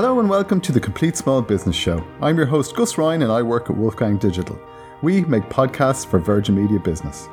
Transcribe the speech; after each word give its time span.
Hello 0.00 0.18
and 0.18 0.30
welcome 0.30 0.62
to 0.62 0.72
the 0.72 0.80
Complete 0.80 1.14
Small 1.14 1.42
Business 1.42 1.76
Show. 1.76 2.02
I'm 2.22 2.38
your 2.38 2.46
host 2.46 2.74
Gus 2.74 2.96
Ryan 2.96 3.20
and 3.20 3.30
I 3.30 3.42
work 3.42 3.68
at 3.68 3.76
Wolfgang 3.76 4.16
Digital. 4.16 4.58
We 5.02 5.20
make 5.26 5.42
podcasts 5.50 6.06
for 6.06 6.18
Virgin 6.18 6.54
Media 6.54 6.78
Business. 6.78 7.26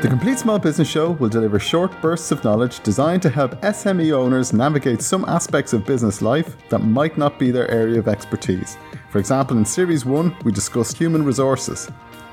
The 0.00 0.08
Complete 0.08 0.38
Small 0.38 0.60
Business 0.60 0.86
Show 0.86 1.10
will 1.10 1.28
deliver 1.28 1.58
short 1.58 2.00
bursts 2.00 2.30
of 2.30 2.44
knowledge 2.44 2.78
designed 2.84 3.22
to 3.22 3.30
help 3.30 3.60
SME 3.62 4.12
owners 4.12 4.52
navigate 4.52 5.02
some 5.02 5.24
aspects 5.24 5.72
of 5.72 5.84
business 5.84 6.22
life 6.22 6.56
that 6.68 6.78
might 6.78 7.18
not 7.18 7.40
be 7.40 7.50
their 7.50 7.68
area 7.68 7.98
of 7.98 8.06
expertise. 8.06 8.78
For 9.10 9.18
example, 9.18 9.56
in 9.56 9.64
Series 9.64 10.06
1, 10.06 10.36
we 10.44 10.52
discussed 10.52 10.96
human 10.96 11.24
resources. 11.24 11.90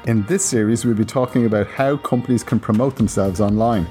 In 0.09 0.23
this 0.23 0.43
series, 0.43 0.85
we'll 0.85 0.95
be 0.95 1.05
talking 1.05 1.45
about 1.45 1.67
how 1.67 1.95
companies 1.95 2.43
can 2.43 2.59
promote 2.59 2.95
themselves 2.95 3.39
online. 3.39 3.85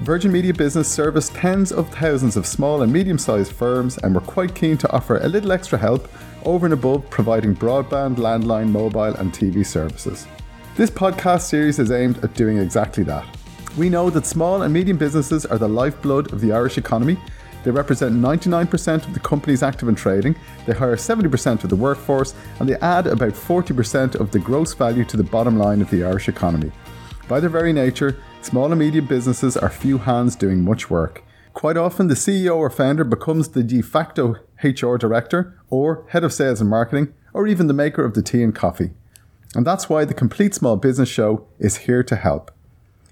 Virgin 0.00 0.32
Media 0.32 0.54
Business 0.54 0.88
service 0.90 1.28
tens 1.28 1.72
of 1.72 1.90
thousands 1.90 2.38
of 2.38 2.46
small 2.46 2.80
and 2.80 2.90
medium 2.90 3.18
sized 3.18 3.52
firms, 3.52 3.98
and 3.98 4.14
we're 4.14 4.22
quite 4.22 4.54
keen 4.54 4.78
to 4.78 4.90
offer 4.90 5.18
a 5.18 5.28
little 5.28 5.52
extra 5.52 5.76
help 5.76 6.08
over 6.46 6.64
and 6.64 6.72
above 6.72 7.10
providing 7.10 7.54
broadband, 7.54 8.16
landline, 8.16 8.70
mobile, 8.70 9.14
and 9.16 9.30
TV 9.30 9.62
services. 9.66 10.26
This 10.74 10.88
podcast 10.88 11.42
series 11.42 11.78
is 11.78 11.90
aimed 11.90 12.24
at 12.24 12.32
doing 12.32 12.56
exactly 12.56 13.04
that. 13.04 13.26
We 13.76 13.90
know 13.90 14.08
that 14.08 14.24
small 14.24 14.62
and 14.62 14.72
medium 14.72 14.96
businesses 14.96 15.44
are 15.44 15.58
the 15.58 15.68
lifeblood 15.68 16.32
of 16.32 16.40
the 16.40 16.50
Irish 16.50 16.78
economy. 16.78 17.18
They 17.64 17.70
represent 17.70 18.14
99% 18.14 19.06
of 19.06 19.14
the 19.14 19.20
companies 19.20 19.62
active 19.62 19.88
in 19.88 19.94
trading, 19.94 20.36
they 20.66 20.72
hire 20.72 20.96
70% 20.96 21.64
of 21.64 21.70
the 21.70 21.76
workforce, 21.76 22.34
and 22.60 22.68
they 22.68 22.76
add 22.76 23.06
about 23.06 23.32
40% 23.32 24.14
of 24.14 24.30
the 24.30 24.38
gross 24.38 24.74
value 24.74 25.04
to 25.04 25.16
the 25.16 25.24
bottom 25.24 25.58
line 25.58 25.80
of 25.80 25.90
the 25.90 26.04
Irish 26.04 26.28
economy. 26.28 26.72
By 27.28 27.40
their 27.40 27.50
very 27.50 27.72
nature, 27.72 28.18
small 28.42 28.70
and 28.72 28.78
medium 28.78 29.06
businesses 29.06 29.56
are 29.56 29.68
few 29.68 29.98
hands 29.98 30.36
doing 30.36 30.64
much 30.64 30.88
work. 30.88 31.24
Quite 31.52 31.76
often, 31.76 32.06
the 32.06 32.14
CEO 32.14 32.56
or 32.56 32.70
founder 32.70 33.04
becomes 33.04 33.48
the 33.48 33.62
de 33.62 33.82
facto 33.82 34.36
HR 34.62 34.96
director, 34.96 35.58
or 35.68 36.06
head 36.10 36.24
of 36.24 36.32
sales 36.32 36.60
and 36.60 36.70
marketing, 36.70 37.12
or 37.34 37.46
even 37.46 37.66
the 37.66 37.74
maker 37.74 38.04
of 38.04 38.14
the 38.14 38.22
tea 38.22 38.42
and 38.42 38.54
coffee. 38.54 38.92
And 39.54 39.66
that's 39.66 39.88
why 39.88 40.04
the 40.04 40.14
Complete 40.14 40.54
Small 40.54 40.76
Business 40.76 41.08
Show 41.08 41.46
is 41.58 41.78
here 41.78 42.02
to 42.04 42.16
help. 42.16 42.50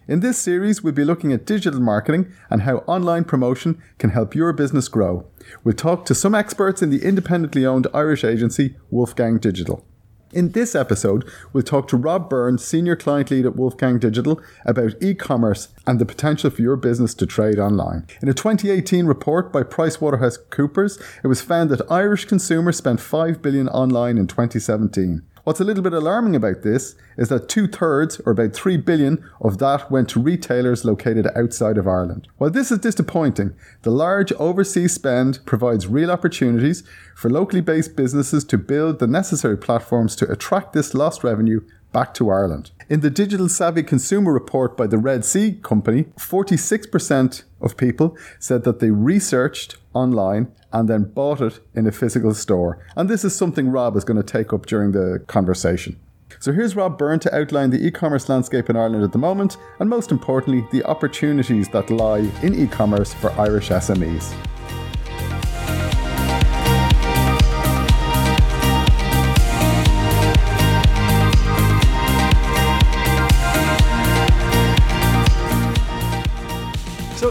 In 0.09 0.21
this 0.21 0.39
series, 0.39 0.85
we'll 0.85 0.93
be 0.93 1.05
looking 1.05 1.33
at 1.33 1.45
digital 1.45 1.81
marketing 1.81 2.33
and 2.49 2.63
how 2.63 2.85
online 2.87 3.25
promotion 3.25 3.83
can 3.99 4.11
help 4.11 4.37
your 4.37 4.53
business 4.53 4.87
grow. 4.87 5.27
We'll 5.65 5.75
talk 5.75 6.07
to 6.07 6.15
some 6.15 6.33
experts 6.33 6.81
in 6.81 6.91
the 6.91 7.03
independently 7.03 7.67
owned 7.67 7.89
Irish 7.93 8.23
agency 8.23 8.77
Wolfgang 8.89 9.39
Digital. 9.39 9.85
In 10.33 10.53
this 10.53 10.77
episode, 10.77 11.29
we'll 11.53 11.65
talk 11.65 11.89
to 11.89 11.97
Rob 11.97 12.31
Byrne, 12.31 12.59
Senior 12.59 12.95
Client 12.95 13.33
Lead 13.33 13.47
at 13.47 13.57
Wolfgang 13.57 13.99
Digital, 13.99 14.41
about 14.65 14.95
e 15.03 15.13
commerce 15.13 15.69
and 15.89 15.99
the 15.99 16.07
potential 16.07 16.51
for 16.51 16.63
your 16.63 16.77
business 16.77 17.13
to 17.15 17.27
trade 17.27 17.59
online. 17.59 18.07
In 18.23 18.29
a 18.29 18.35
2018 18.35 19.07
report 19.07 19.53
by 19.53 19.65
PricewaterhouseCoopers, 19.65 21.03
it 21.25 21.27
was 21.27 21.41
found 21.41 21.69
that 21.71 21.91
Irish 21.91 22.27
consumers 22.27 22.77
spent 22.77 23.01
5 23.01 23.43
billion 23.43 23.69
online 23.69 24.19
in 24.19 24.29
2017. 24.29 25.23
What's 25.47 25.61
a 25.61 25.65
little 25.65 25.85
bit 25.85 25.93
alarming 25.93 26.35
about 26.35 26.63
this 26.63 26.97
is 27.17 27.29
that 27.29 27.49
two 27.49 27.69
thirds, 27.69 28.21
or 28.27 28.33
about 28.33 28.53
3 28.53 28.79
billion, 28.79 29.25
of 29.41 29.59
that 29.59 29.93
went 29.93 30.09
to 30.09 30.21
retailers 30.21 30.85
located 30.85 31.29
outside 31.37 31.79
of 31.79 31.87
Ireland. 31.87 32.27
While 32.37 32.51
this 32.51 32.73
is 32.73 32.81
disappointing, 32.81 33.55
the 33.83 33.93
large 33.93 34.33
overseas 34.41 34.95
spend 34.95 35.39
provides 35.47 35.87
real 35.87 36.11
opportunities 36.11 36.83
for 37.15 37.31
locally 37.31 37.61
based 37.61 37.95
businesses 37.95 38.43
to 38.43 38.59
build 38.59 38.99
the 38.99 39.07
necessary 39.07 39.57
platforms 39.57 40.17
to 40.17 40.29
attract 40.29 40.73
this 40.73 40.95
lost 40.95 41.23
revenue 41.23 41.61
back 41.97 42.13
to 42.13 42.29
Ireland. 42.29 42.73
In 42.91 43.01
the 43.01 43.09
Digital 43.09 43.49
Savvy 43.49 43.83
Consumer 43.83 44.31
Report 44.31 44.77
by 44.77 44.87
the 44.87 44.99
Red 44.99 45.25
C 45.25 45.53
Company, 45.63 46.03
46% 46.19 47.45
of 47.63 47.79
people 47.79 48.19
said 48.39 48.65
that 48.65 48.81
they 48.81 48.91
researched 48.91 49.79
online 49.95 50.53
and 50.75 50.91
then 50.91 51.05
bought 51.05 51.41
it 51.41 51.61
in 51.75 51.87
a 51.87 51.91
physical 51.91 52.35
store. 52.35 52.85
And 52.97 53.09
this 53.09 53.25
is 53.25 53.35
something 53.35 53.71
Rob 53.71 53.97
is 53.97 54.05
going 54.05 54.19
to 54.19 54.33
take 54.39 54.53
up 54.53 54.67
during 54.67 54.93
the 54.93 55.25
conversation. 55.27 55.99
So 56.39 56.53
here's 56.53 56.77
Rob 56.77 56.99
Byrne 56.99 57.21
to 57.21 57.35
outline 57.35 57.71
the 57.71 57.83
e 57.87 57.91
commerce 57.91 58.29
landscape 58.29 58.69
in 58.69 58.77
Ireland 58.77 59.03
at 59.03 59.13
the 59.13 59.27
moment, 59.29 59.57
and 59.81 59.89
most 59.89 60.11
importantly, 60.11 60.69
the 60.73 60.85
opportunities 60.85 61.71
that 61.71 61.89
lie 61.89 62.31
in 62.43 62.55
e 62.63 62.67
commerce 62.67 63.15
for 63.15 63.31
Irish 63.41 63.71
SMEs. 63.71 64.35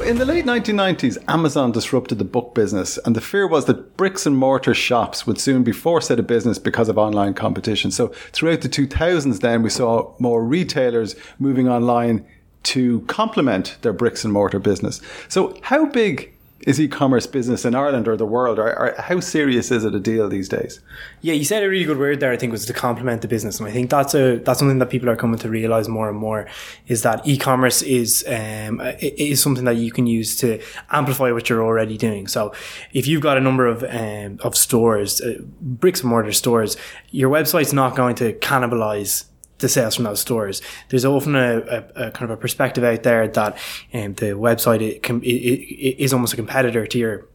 In 0.05 0.19
the 0.19 0.25
late 0.25 0.45
1990s, 0.45 1.17
Amazon 1.27 1.71
disrupted 1.71 2.19
the 2.19 2.25
book 2.25 2.53
business, 2.53 2.99
and 2.99 3.15
the 3.15 3.21
fear 3.21 3.47
was 3.47 3.65
that 3.65 3.97
bricks 3.97 4.27
and 4.27 4.37
mortar 4.37 4.75
shops 4.75 5.25
would 5.25 5.39
soon 5.39 5.63
be 5.63 5.71
forced 5.71 6.11
out 6.11 6.19
of 6.19 6.27
business 6.27 6.59
because 6.59 6.89
of 6.89 6.97
online 6.97 7.33
competition. 7.33 7.89
So, 7.89 8.09
throughout 8.31 8.61
the 8.61 8.69
2000s, 8.69 9.39
then 9.39 9.63
we 9.63 9.71
saw 9.71 10.13
more 10.19 10.45
retailers 10.45 11.15
moving 11.39 11.67
online 11.67 12.23
to 12.63 13.01
complement 13.01 13.77
their 13.81 13.93
bricks 13.93 14.23
and 14.23 14.31
mortar 14.31 14.59
business. 14.59 15.01
So, 15.27 15.57
how 15.63 15.87
big 15.87 16.34
is 16.65 16.81
e-commerce 16.81 17.27
business 17.27 17.63
in 17.63 17.75
Ireland 17.75 18.07
or 18.07 18.17
the 18.17 18.25
world, 18.25 18.57
or, 18.59 18.67
or, 18.67 18.95
how 18.97 19.19
serious 19.19 19.71
is 19.71 19.85
it 19.85 19.93
a 19.93 19.99
deal 19.99 20.27
these 20.27 20.49
days? 20.49 20.79
Yeah, 21.21 21.33
you 21.33 21.45
said 21.45 21.63
a 21.63 21.69
really 21.69 21.85
good 21.85 21.99
word 21.99 22.19
there. 22.19 22.31
I 22.31 22.37
think 22.37 22.51
was 22.51 22.65
to 22.65 22.73
complement 22.73 23.21
the 23.21 23.27
business, 23.27 23.59
and 23.59 23.67
I 23.67 23.71
think 23.71 23.89
that's 23.89 24.15
a 24.15 24.37
that's 24.37 24.59
something 24.59 24.79
that 24.79 24.89
people 24.89 25.09
are 25.09 25.15
coming 25.15 25.37
to 25.39 25.49
realize 25.49 25.87
more 25.87 26.09
and 26.09 26.17
more 26.17 26.47
is 26.87 27.03
that 27.03 27.25
e-commerce 27.27 27.81
is 27.83 28.25
um, 28.27 28.81
is 28.99 29.41
something 29.41 29.65
that 29.65 29.77
you 29.77 29.91
can 29.91 30.07
use 30.07 30.35
to 30.37 30.59
amplify 30.91 31.31
what 31.31 31.49
you're 31.49 31.63
already 31.63 31.97
doing. 31.97 32.27
So, 32.27 32.53
if 32.93 33.07
you've 33.07 33.21
got 33.21 33.37
a 33.37 33.41
number 33.41 33.67
of 33.67 33.83
um, 33.83 34.39
of 34.41 34.57
stores, 34.57 35.21
uh, 35.21 35.39
bricks 35.61 36.01
and 36.01 36.09
mortar 36.09 36.31
stores, 36.31 36.77
your 37.11 37.29
website's 37.29 37.73
not 37.73 37.95
going 37.95 38.15
to 38.15 38.33
cannibalize 38.33 39.25
the 39.59 39.69
sales 39.69 39.95
from 39.95 40.03
those 40.03 40.19
stores. 40.19 40.61
There's 40.89 41.05
often 41.05 41.35
a, 41.35 41.59
a, 41.59 42.07
a, 42.07 42.11
kind 42.11 42.29
of 42.29 42.31
a 42.31 42.37
perspective 42.37 42.83
out 42.83 43.03
there 43.03 43.27
that 43.27 43.57
um, 43.93 44.13
the 44.15 44.31
website 44.31 44.81
it 44.81 45.03
can, 45.03 45.21
it, 45.21 45.27
it 45.27 46.03
is 46.03 46.13
almost 46.13 46.33
a 46.33 46.35
competitor 46.35 46.85
to 46.85 46.97
your 46.97 47.27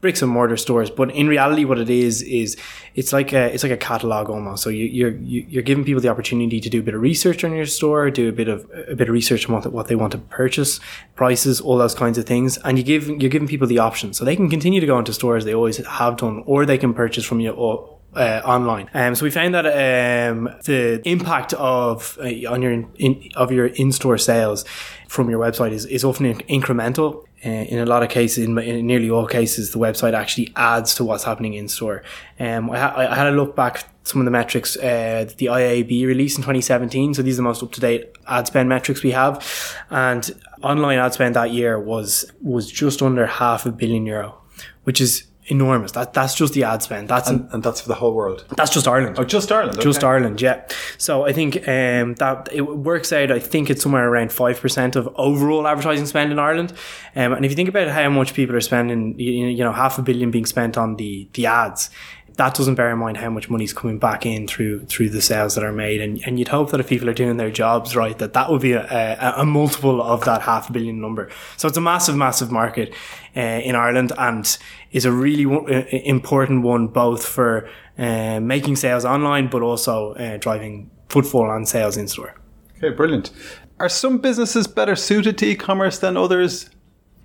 bricks 0.00 0.22
and 0.22 0.30
mortar 0.30 0.56
stores. 0.56 0.90
But 0.90 1.10
in 1.10 1.28
reality, 1.28 1.64
what 1.64 1.78
it 1.78 1.90
is 1.90 2.22
is 2.22 2.56
it's 2.94 3.12
like 3.12 3.32
a 3.32 3.52
it's 3.52 3.62
like 3.62 3.72
a 3.72 3.76
catalog 3.76 4.28
almost. 4.28 4.62
So 4.62 4.70
you, 4.70 4.84
you're 4.86 5.16
you're 5.16 5.62
giving 5.62 5.84
people 5.84 6.00
the 6.00 6.08
opportunity 6.08 6.60
to 6.60 6.70
do 6.70 6.80
a 6.80 6.82
bit 6.82 6.94
of 6.94 7.00
research 7.00 7.44
on 7.44 7.52
your 7.52 7.66
store, 7.66 8.10
do 8.10 8.28
a 8.28 8.32
bit 8.32 8.48
of 8.48 8.68
a 8.88 8.94
bit 8.94 9.08
of 9.08 9.12
research 9.12 9.48
on 9.48 9.54
what, 9.54 9.72
what 9.72 9.88
they 9.88 9.96
want 9.96 10.12
to 10.12 10.18
purchase, 10.18 10.80
prices, 11.14 11.60
all 11.60 11.78
those 11.78 11.94
kinds 11.94 12.18
of 12.18 12.26
things, 12.26 12.58
and 12.58 12.78
you 12.78 12.84
give 12.84 13.08
you're 13.08 13.30
giving 13.30 13.48
people 13.48 13.66
the 13.66 13.78
option, 13.78 14.12
so 14.12 14.24
they 14.24 14.36
can 14.36 14.48
continue 14.48 14.80
to 14.80 14.86
go 14.86 14.98
into 14.98 15.12
stores 15.12 15.44
they 15.44 15.54
always 15.54 15.76
have 15.76 16.16
done, 16.16 16.42
or 16.46 16.66
they 16.66 16.78
can 16.78 16.94
purchase 16.94 17.24
from 17.24 17.40
you. 17.40 17.97
Uh, 18.14 18.40
online. 18.44 18.88
Um, 18.94 19.14
so 19.14 19.24
we 19.24 19.30
found 19.30 19.54
that 19.54 19.66
um, 19.66 20.44
the 20.64 21.00
impact 21.04 21.52
of 21.54 22.18
uh, 22.20 22.50
on 22.50 22.62
your 22.62 22.72
in, 22.96 23.30
of 23.36 23.52
your 23.52 23.66
in 23.66 23.92
store 23.92 24.18
sales 24.18 24.64
from 25.08 25.30
your 25.30 25.40
website 25.40 25.72
is, 25.72 25.86
is 25.86 26.04
often 26.04 26.34
incremental. 26.42 27.24
Uh, 27.44 27.50
in 27.50 27.78
a 27.78 27.86
lot 27.86 28.02
of 28.02 28.08
cases, 28.08 28.44
in, 28.44 28.58
in, 28.58 28.84
nearly 28.84 29.08
all 29.08 29.24
cases, 29.24 29.70
the 29.70 29.78
website 29.78 30.12
actually 30.12 30.52
adds 30.56 30.96
to 30.96 31.04
what's 31.04 31.22
happening 31.22 31.54
in 31.54 31.68
store. 31.68 32.02
Um, 32.40 32.68
I, 32.68 32.78
ha- 32.80 32.94
I 32.96 33.14
had 33.14 33.28
a 33.28 33.30
look 33.30 33.54
back 33.54 33.84
some 34.02 34.20
of 34.20 34.24
the 34.24 34.30
metrics 34.30 34.76
uh, 34.78 35.30
the 35.36 35.46
IAB 35.46 36.06
released 36.06 36.38
in 36.38 36.42
2017. 36.42 37.14
So 37.14 37.22
these 37.22 37.34
are 37.34 37.36
the 37.36 37.42
most 37.42 37.62
up 37.62 37.70
to 37.72 37.80
date 37.80 38.10
ad 38.26 38.46
spend 38.48 38.68
metrics 38.68 39.02
we 39.02 39.12
have, 39.12 39.44
and 39.90 40.30
online 40.62 40.98
ad 40.98 41.12
spend 41.12 41.36
that 41.36 41.52
year 41.52 41.78
was 41.78 42.24
was 42.42 42.70
just 42.70 43.02
under 43.02 43.26
half 43.26 43.66
a 43.66 43.70
billion 43.70 44.04
euro, 44.04 44.40
which 44.82 45.00
is 45.00 45.27
enormous. 45.48 45.92
That 45.92 46.12
that's 46.12 46.34
just 46.34 46.54
the 46.54 46.64
ad 46.64 46.82
spend. 46.82 47.08
That's 47.08 47.28
and, 47.28 47.48
and, 47.52 47.62
that's 47.62 47.80
for 47.80 47.88
the 47.88 47.94
whole 47.94 48.14
world. 48.14 48.44
That's 48.56 48.70
just 48.70 48.86
Ireland. 48.86 49.16
Oh, 49.18 49.24
just 49.24 49.50
Ireland. 49.50 49.78
Okay. 49.78 49.84
Just 49.84 50.04
Ireland. 50.04 50.40
Yeah. 50.40 50.66
So 50.98 51.26
I 51.26 51.32
think 51.32 51.56
um, 51.68 52.14
that 52.16 52.48
it 52.52 52.62
works 52.62 53.12
out. 53.12 53.30
I 53.30 53.38
think 53.38 53.70
it's 53.70 53.82
somewhere 53.82 54.08
around 54.08 54.32
five 54.32 54.60
percent 54.60 54.96
of 54.96 55.08
overall 55.16 55.66
advertising 55.66 56.06
spend 56.06 56.32
in 56.32 56.38
Ireland. 56.38 56.72
Um, 57.16 57.32
and 57.32 57.44
if 57.44 57.50
you 57.50 57.56
think 57.56 57.68
about 57.68 57.88
how 57.88 58.08
much 58.10 58.34
people 58.34 58.54
are 58.54 58.60
spending, 58.60 59.18
you, 59.18 59.46
you 59.46 59.64
know, 59.64 59.72
half 59.72 59.98
a 59.98 60.02
billion 60.02 60.30
being 60.30 60.46
spent 60.46 60.78
on 60.78 60.96
the 60.96 61.28
the 61.32 61.46
ads, 61.46 61.90
that 62.38 62.54
doesn't 62.54 62.76
bear 62.76 62.92
in 62.92 62.98
mind 62.98 63.16
how 63.16 63.28
much 63.28 63.50
money 63.50 63.64
is 63.64 63.72
coming 63.72 63.98
back 63.98 64.24
in 64.24 64.46
through 64.46 64.86
through 64.86 65.10
the 65.10 65.20
sales 65.20 65.56
that 65.56 65.64
are 65.64 65.72
made. 65.72 66.00
And, 66.00 66.22
and 66.24 66.38
you'd 66.38 66.48
hope 66.48 66.70
that 66.70 66.78
if 66.78 66.88
people 66.88 67.08
are 67.10 67.14
doing 67.14 67.36
their 67.36 67.50
jobs 67.50 67.96
right, 67.96 68.16
that 68.18 68.32
that 68.32 68.48
would 68.48 68.62
be 68.62 68.72
a, 68.72 68.84
a, 68.84 69.42
a 69.42 69.44
multiple 69.44 70.00
of 70.00 70.24
that 70.24 70.42
half 70.42 70.72
billion 70.72 71.00
number. 71.00 71.30
So 71.56 71.66
it's 71.66 71.76
a 71.76 71.80
massive, 71.80 72.14
massive 72.16 72.52
market 72.52 72.94
uh, 73.36 73.40
in 73.40 73.74
Ireland 73.74 74.12
and 74.16 74.56
is 74.92 75.04
a 75.04 75.10
really 75.10 75.44
w- 75.44 75.66
uh, 75.66 75.84
important 75.90 76.62
one 76.62 76.86
both 76.86 77.26
for 77.26 77.68
uh, 77.98 78.38
making 78.38 78.76
sales 78.76 79.04
online, 79.04 79.48
but 79.48 79.62
also 79.62 80.12
uh, 80.14 80.36
driving 80.36 80.90
footfall 81.08 81.50
and 81.50 81.68
sales 81.68 81.96
in 81.96 82.06
store. 82.06 82.34
Okay, 82.76 82.90
brilliant. 82.90 83.32
Are 83.80 83.88
some 83.88 84.18
businesses 84.18 84.68
better 84.68 84.94
suited 84.94 85.38
to 85.38 85.46
e-commerce 85.46 85.98
than 85.98 86.16
others? 86.16 86.70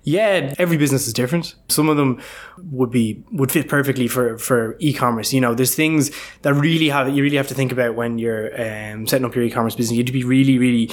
Yeah, 0.06 0.54
every 0.58 0.76
business 0.76 1.06
is 1.06 1.14
different. 1.14 1.54
Some 1.68 1.88
of 1.88 1.96
them 1.96 2.20
would 2.58 2.90
be 2.90 3.24
would 3.32 3.50
fit 3.50 3.68
perfectly 3.68 4.06
for 4.06 4.36
for 4.36 4.76
e-commerce. 4.78 5.32
You 5.32 5.40
know, 5.40 5.54
there's 5.54 5.74
things 5.74 6.10
that 6.42 6.52
really 6.52 6.90
have 6.90 7.08
you 7.08 7.22
really 7.22 7.38
have 7.38 7.48
to 7.48 7.54
think 7.54 7.72
about 7.72 7.94
when 7.94 8.18
you're 8.18 8.52
um, 8.60 9.06
setting 9.06 9.24
up 9.24 9.34
your 9.34 9.44
e-commerce 9.44 9.74
business. 9.74 9.92
You 9.92 10.02
have 10.02 10.06
to 10.06 10.12
be 10.12 10.22
really, 10.22 10.58
really, 10.58 10.90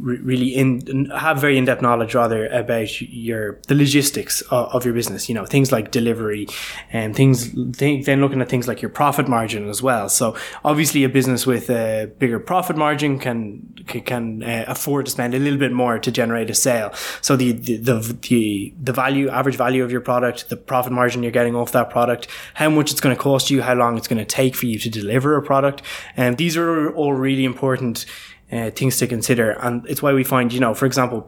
really 0.00 0.48
in 0.56 1.08
have 1.16 1.40
very 1.40 1.56
in-depth 1.56 1.82
knowledge 1.82 2.16
rather 2.16 2.48
about 2.48 3.00
your 3.00 3.60
the 3.68 3.76
logistics 3.76 4.40
of, 4.50 4.74
of 4.74 4.84
your 4.84 4.92
business. 4.92 5.28
You 5.28 5.36
know, 5.36 5.46
things 5.46 5.70
like 5.70 5.92
delivery 5.92 6.48
and 6.92 7.14
things. 7.14 7.52
Then 7.54 8.20
looking 8.20 8.40
at 8.40 8.48
things 8.48 8.66
like 8.66 8.82
your 8.82 8.90
profit 8.90 9.28
margin 9.28 9.68
as 9.68 9.82
well. 9.82 10.08
So 10.08 10.36
obviously, 10.64 11.04
a 11.04 11.08
business 11.08 11.46
with 11.46 11.70
a 11.70 12.10
bigger 12.18 12.40
profit 12.40 12.76
margin 12.76 13.20
can 13.20 13.72
can 13.86 14.42
uh, 14.42 14.64
afford 14.66 15.06
to 15.06 15.12
spend 15.12 15.32
a 15.32 15.38
little 15.38 15.60
bit 15.60 15.70
more 15.70 16.00
to 16.00 16.10
generate 16.10 16.50
a 16.50 16.54
sale. 16.54 16.92
So 17.20 17.36
the 17.36 17.52
the, 17.52 17.76
the, 17.76 17.94
the 17.94 18.47
the 18.82 18.92
value, 18.92 19.28
average 19.28 19.56
value 19.56 19.84
of 19.84 19.90
your 19.90 20.00
product, 20.00 20.48
the 20.48 20.56
profit 20.56 20.92
margin 20.92 21.22
you're 21.22 21.32
getting 21.32 21.54
off 21.54 21.72
that 21.72 21.90
product, 21.90 22.28
how 22.54 22.70
much 22.70 22.90
it's 22.90 23.00
going 23.00 23.14
to 23.14 23.22
cost 23.22 23.50
you, 23.50 23.62
how 23.62 23.74
long 23.74 23.96
it's 23.96 24.08
going 24.08 24.18
to 24.18 24.24
take 24.24 24.54
for 24.54 24.66
you 24.66 24.78
to 24.78 24.90
deliver 24.90 25.36
a 25.36 25.42
product. 25.42 25.82
And 26.16 26.36
these 26.36 26.56
are 26.56 26.92
all 26.94 27.12
really 27.12 27.44
important 27.44 28.06
uh, 28.50 28.70
things 28.70 28.96
to 28.98 29.06
consider. 29.06 29.50
And 29.50 29.86
it's 29.88 30.02
why 30.02 30.12
we 30.12 30.24
find, 30.24 30.52
you 30.52 30.60
know, 30.60 30.74
for 30.74 30.86
example, 30.86 31.20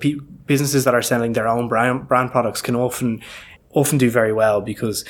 businesses 0.47 0.85
that 0.85 0.95
are 0.95 1.03
selling 1.03 1.33
their 1.33 1.49
own 1.49 1.69
brand, 1.69 2.09
brand 2.09 2.31
products 2.31 2.63
can 2.63 2.75
often, 2.75 3.21
often 3.71 3.99
do 3.99 4.11
very 4.11 4.33
well 4.33 4.61
because 4.61 5.05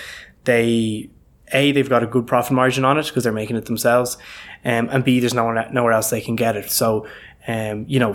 they, 0.44 1.10
a, 1.52 1.72
they've 1.72 1.88
got 1.88 2.02
a 2.02 2.06
good 2.06 2.26
profit 2.26 2.52
margin 2.52 2.84
on 2.84 2.98
it 2.98 3.06
because 3.06 3.24
they're 3.24 3.32
making 3.32 3.56
it 3.56 3.66
themselves. 3.66 4.16
Um, 4.64 4.88
and 4.90 5.04
B, 5.04 5.20
there's 5.20 5.34
nowhere, 5.34 5.68
nowhere 5.72 5.92
else 5.92 6.10
they 6.10 6.20
can 6.20 6.36
get 6.36 6.56
it. 6.56 6.70
So, 6.70 7.06
um, 7.50 7.84
you 7.88 7.98
know, 7.98 8.14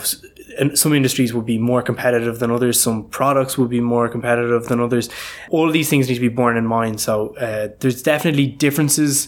some 0.74 0.94
industries 0.94 1.34
will 1.34 1.42
be 1.42 1.58
more 1.58 1.82
competitive 1.82 2.40
than 2.40 2.52
others. 2.52 2.80
Some 2.80 3.06
products 3.10 3.58
will 3.58 3.68
be 3.68 3.82
more 3.82 4.08
competitive 4.08 4.66
than 4.66 4.80
others. 4.80 5.10
All 5.50 5.72
these 5.72 5.90
things 5.90 6.08
need 6.08 6.16
to 6.16 6.22
be 6.22 6.30
borne 6.30 6.58
in 6.58 6.66
mind. 6.66 7.02
So 7.02 7.36
uh, 7.38 7.70
there's 7.80 8.02
definitely 8.02 8.48
differences. 8.48 9.28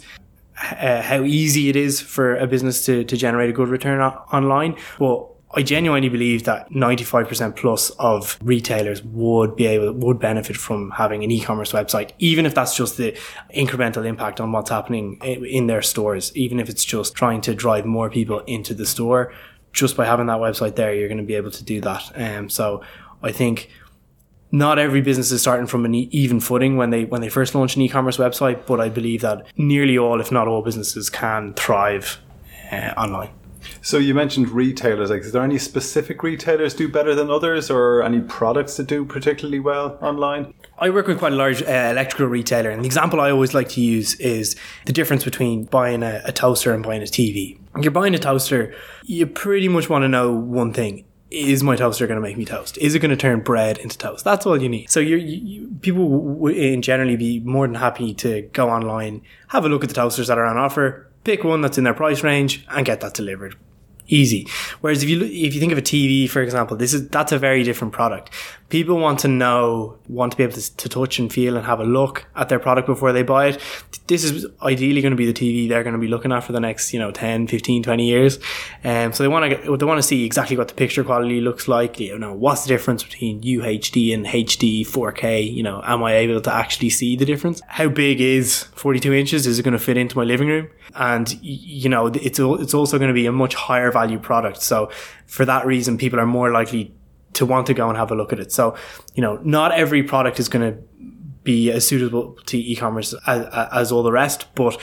Uh, 0.79 1.01
how 1.03 1.21
easy 1.21 1.69
it 1.69 1.75
is 1.75 2.01
for 2.01 2.35
a 2.35 2.47
business 2.47 2.83
to, 2.85 3.03
to 3.03 3.15
generate 3.15 3.49
a 3.49 3.53
good 3.53 3.67
return 3.67 4.01
o- 4.01 4.23
online. 4.33 4.75
Well, 4.99 5.35
I 5.53 5.61
genuinely 5.61 6.09
believe 6.09 6.43
that 6.43 6.69
95% 6.71 7.55
plus 7.55 7.91
of 7.91 8.37
retailers 8.41 9.03
would 9.03 9.55
be 9.55 9.67
able, 9.67 9.93
would 9.93 10.19
benefit 10.19 10.57
from 10.57 10.91
having 10.91 11.23
an 11.23 11.31
e-commerce 11.31 11.73
website, 11.73 12.11
even 12.19 12.45
if 12.45 12.55
that's 12.55 12.75
just 12.75 12.97
the 12.97 13.17
incremental 13.55 14.05
impact 14.05 14.41
on 14.41 14.51
what's 14.51 14.69
happening 14.69 15.19
in 15.23 15.67
their 15.67 15.81
stores, 15.81 16.35
even 16.35 16.59
if 16.59 16.69
it's 16.69 16.83
just 16.83 17.15
trying 17.15 17.41
to 17.41 17.53
drive 17.53 17.85
more 17.85 18.09
people 18.09 18.39
into 18.41 18.73
the 18.73 18.85
store 18.85 19.31
just 19.73 19.95
by 19.95 20.05
having 20.05 20.27
that 20.27 20.37
website 20.39 20.75
there, 20.75 20.93
you're 20.93 21.07
going 21.07 21.17
to 21.17 21.23
be 21.23 21.35
able 21.35 21.51
to 21.51 21.63
do 21.63 21.81
that. 21.81 22.11
Um, 22.15 22.49
so 22.49 22.83
I 23.21 23.31
think 23.31 23.69
not 24.51 24.79
every 24.79 25.01
business 25.01 25.31
is 25.31 25.41
starting 25.41 25.67
from 25.67 25.85
an 25.85 25.93
even 25.93 26.39
footing 26.39 26.77
when 26.77 26.89
they 26.89 27.05
when 27.05 27.21
they 27.21 27.29
first 27.29 27.53
launch 27.53 27.75
an 27.75 27.81
e-commerce 27.81 28.17
website, 28.17 28.65
but 28.65 28.79
I 28.79 28.89
believe 28.89 29.21
that 29.21 29.45
nearly 29.57 29.97
all, 29.97 30.21
if 30.21 30.31
not 30.31 30.47
all, 30.47 30.61
businesses 30.61 31.09
can 31.09 31.53
thrive 31.53 32.19
uh, 32.71 32.93
online. 32.97 33.29
So 33.81 33.97
you 33.97 34.13
mentioned 34.13 34.49
retailers. 34.49 35.09
Like, 35.09 35.21
is 35.21 35.31
there 35.31 35.43
any 35.43 35.57
specific 35.57 36.23
retailers 36.23 36.73
do 36.73 36.87
better 36.87 37.13
than 37.13 37.29
others, 37.29 37.69
or 37.69 38.01
any 38.03 38.21
products 38.21 38.77
that 38.77 38.87
do 38.87 39.03
particularly 39.05 39.59
well 39.59 39.97
online? 40.01 40.53
I 40.79 40.91
work 40.91 41.07
with 41.07 41.17
quite 41.17 41.33
a 41.33 41.35
large 41.35 41.63
uh, 41.63 41.89
electrical 41.91 42.27
retailer, 42.27 42.69
and 42.69 42.83
the 42.83 42.85
example 42.85 43.19
I 43.19 43.31
always 43.31 43.55
like 43.55 43.69
to 43.69 43.81
use 43.81 44.13
is 44.15 44.55
the 44.85 44.93
difference 44.93 45.23
between 45.23 45.63
buying 45.65 46.03
a, 46.03 46.21
a 46.23 46.31
toaster 46.31 46.71
and 46.71 46.83
buying 46.83 47.01
a 47.01 47.05
TV. 47.05 47.59
When 47.71 47.81
you're 47.81 47.91
buying 47.91 48.13
a 48.13 48.19
toaster, 48.19 48.75
you 49.03 49.25
pretty 49.25 49.67
much 49.67 49.89
want 49.89 50.03
to 50.03 50.07
know 50.07 50.31
one 50.31 50.73
thing: 50.73 51.05
is 51.31 51.63
my 51.63 51.75
toaster 51.75 52.05
going 52.05 52.17
to 52.17 52.21
make 52.21 52.37
me 52.37 52.45
toast? 52.45 52.77
Is 52.77 52.93
it 52.93 52.99
going 52.99 53.09
to 53.09 53.17
turn 53.17 53.39
bread 53.39 53.79
into 53.79 53.97
toast? 53.97 54.23
That's 54.23 54.45
all 54.45 54.61
you 54.61 54.69
need. 54.69 54.89
So 54.91 54.99
you, 54.99 55.17
you 55.17 55.75
people 55.81 56.07
would 56.09 56.81
generally 56.83 57.15
be 57.15 57.39
more 57.39 57.65
than 57.65 57.75
happy 57.75 58.13
to 58.15 58.43
go 58.53 58.69
online, 58.69 59.23
have 59.47 59.65
a 59.65 59.69
look 59.69 59.83
at 59.83 59.89
the 59.89 59.95
toasters 59.95 60.27
that 60.27 60.37
are 60.37 60.45
on 60.45 60.57
offer, 60.57 61.09
pick 61.23 61.43
one 61.43 61.61
that's 61.61 61.79
in 61.79 61.85
their 61.85 61.95
price 61.95 62.23
range, 62.23 62.65
and 62.69 62.85
get 62.85 63.01
that 63.01 63.15
delivered 63.15 63.55
easy. 64.07 64.47
Whereas 64.81 65.03
if 65.03 65.09
you 65.09 65.23
if 65.23 65.53
you 65.53 65.59
think 65.59 65.71
of 65.71 65.77
a 65.77 65.81
TV, 65.81 66.29
for 66.29 66.41
example, 66.41 66.77
this 66.77 66.93
is 66.93 67.07
that's 67.09 67.31
a 67.31 67.39
very 67.39 67.63
different 67.63 67.93
product. 67.93 68.31
People 68.69 68.97
want 68.97 69.19
to 69.19 69.27
know, 69.27 69.97
want 70.09 70.31
to 70.33 70.37
be 70.37 70.43
able 70.43 70.53
to, 70.53 70.75
to 70.77 70.89
touch 70.89 71.19
and 71.19 71.31
feel 71.31 71.55
and 71.55 71.65
have 71.65 71.79
a 71.79 71.85
look 71.85 72.25
at 72.35 72.49
their 72.49 72.59
product 72.59 72.87
before 72.87 73.13
they 73.13 73.23
buy 73.23 73.47
it. 73.47 73.61
This 74.07 74.23
is 74.23 74.45
ideally 74.61 75.01
going 75.01 75.11
to 75.11 75.17
be 75.17 75.29
the 75.29 75.33
TV 75.33 75.67
they're 75.67 75.83
going 75.83 75.93
to 75.93 75.99
be 75.99 76.07
looking 76.07 76.31
at 76.31 76.43
for 76.43 76.51
the 76.51 76.59
next, 76.59 76.93
you 76.93 76.99
know, 76.99 77.11
10, 77.11 77.47
15, 77.47 77.83
20 77.83 78.05
years. 78.05 78.39
Um, 78.83 79.13
so 79.13 79.23
they 79.23 79.27
want 79.27 79.51
to, 79.51 79.77
they 79.77 79.85
want 79.85 79.97
to 79.97 80.03
see 80.03 80.25
exactly 80.25 80.57
what 80.57 80.69
the 80.69 80.73
picture 80.73 81.03
quality 81.03 81.41
looks 81.41 81.67
like. 81.67 81.99
You 81.99 82.17
know, 82.17 82.33
what's 82.33 82.63
the 82.63 82.69
difference 82.69 83.03
between 83.03 83.41
UHD 83.41 84.13
and 84.13 84.25
HD 84.25 84.81
4K? 84.81 85.53
You 85.53 85.63
know, 85.63 85.81
am 85.83 86.03
I 86.03 86.15
able 86.15 86.41
to 86.41 86.53
actually 86.53 86.89
see 86.89 87.15
the 87.15 87.25
difference? 87.25 87.61
How 87.67 87.89
big 87.89 88.21
is 88.21 88.63
42 88.63 89.13
inches? 89.13 89.45
Is 89.45 89.59
it 89.59 89.63
going 89.63 89.73
to 89.73 89.79
fit 89.79 89.97
into 89.97 90.17
my 90.17 90.23
living 90.23 90.47
room? 90.47 90.69
And, 90.95 91.37
you 91.41 91.89
know, 91.89 92.07
it's, 92.07 92.39
it's 92.39 92.73
also 92.73 92.97
going 92.97 93.09
to 93.09 93.13
be 93.13 93.25
a 93.25 93.31
much 93.31 93.55
higher 93.55 93.91
value 93.91 94.19
product. 94.19 94.61
So 94.61 94.89
for 95.25 95.45
that 95.45 95.65
reason, 95.65 95.97
people 95.97 96.19
are 96.19 96.25
more 96.25 96.51
likely 96.51 96.93
to 97.33 97.45
want 97.45 97.67
to 97.67 97.73
go 97.73 97.87
and 97.87 97.97
have 97.97 98.11
a 98.11 98.15
look 98.15 98.33
at 98.33 98.39
it. 98.39 98.51
So, 98.51 98.75
you 99.13 99.21
know, 99.21 99.39
not 99.43 99.71
every 99.71 100.01
product 100.01 100.39
is 100.39 100.49
going 100.49 100.73
to 100.73 100.81
be 101.47 101.71
as 101.71 101.87
suitable 101.87 102.37
to 102.45 102.57
e-commerce 102.57 103.15
as, 103.25 103.47
as 103.71 103.91
all 103.91 104.03
the 104.03 104.11
rest, 104.11 104.53
but 104.53 104.77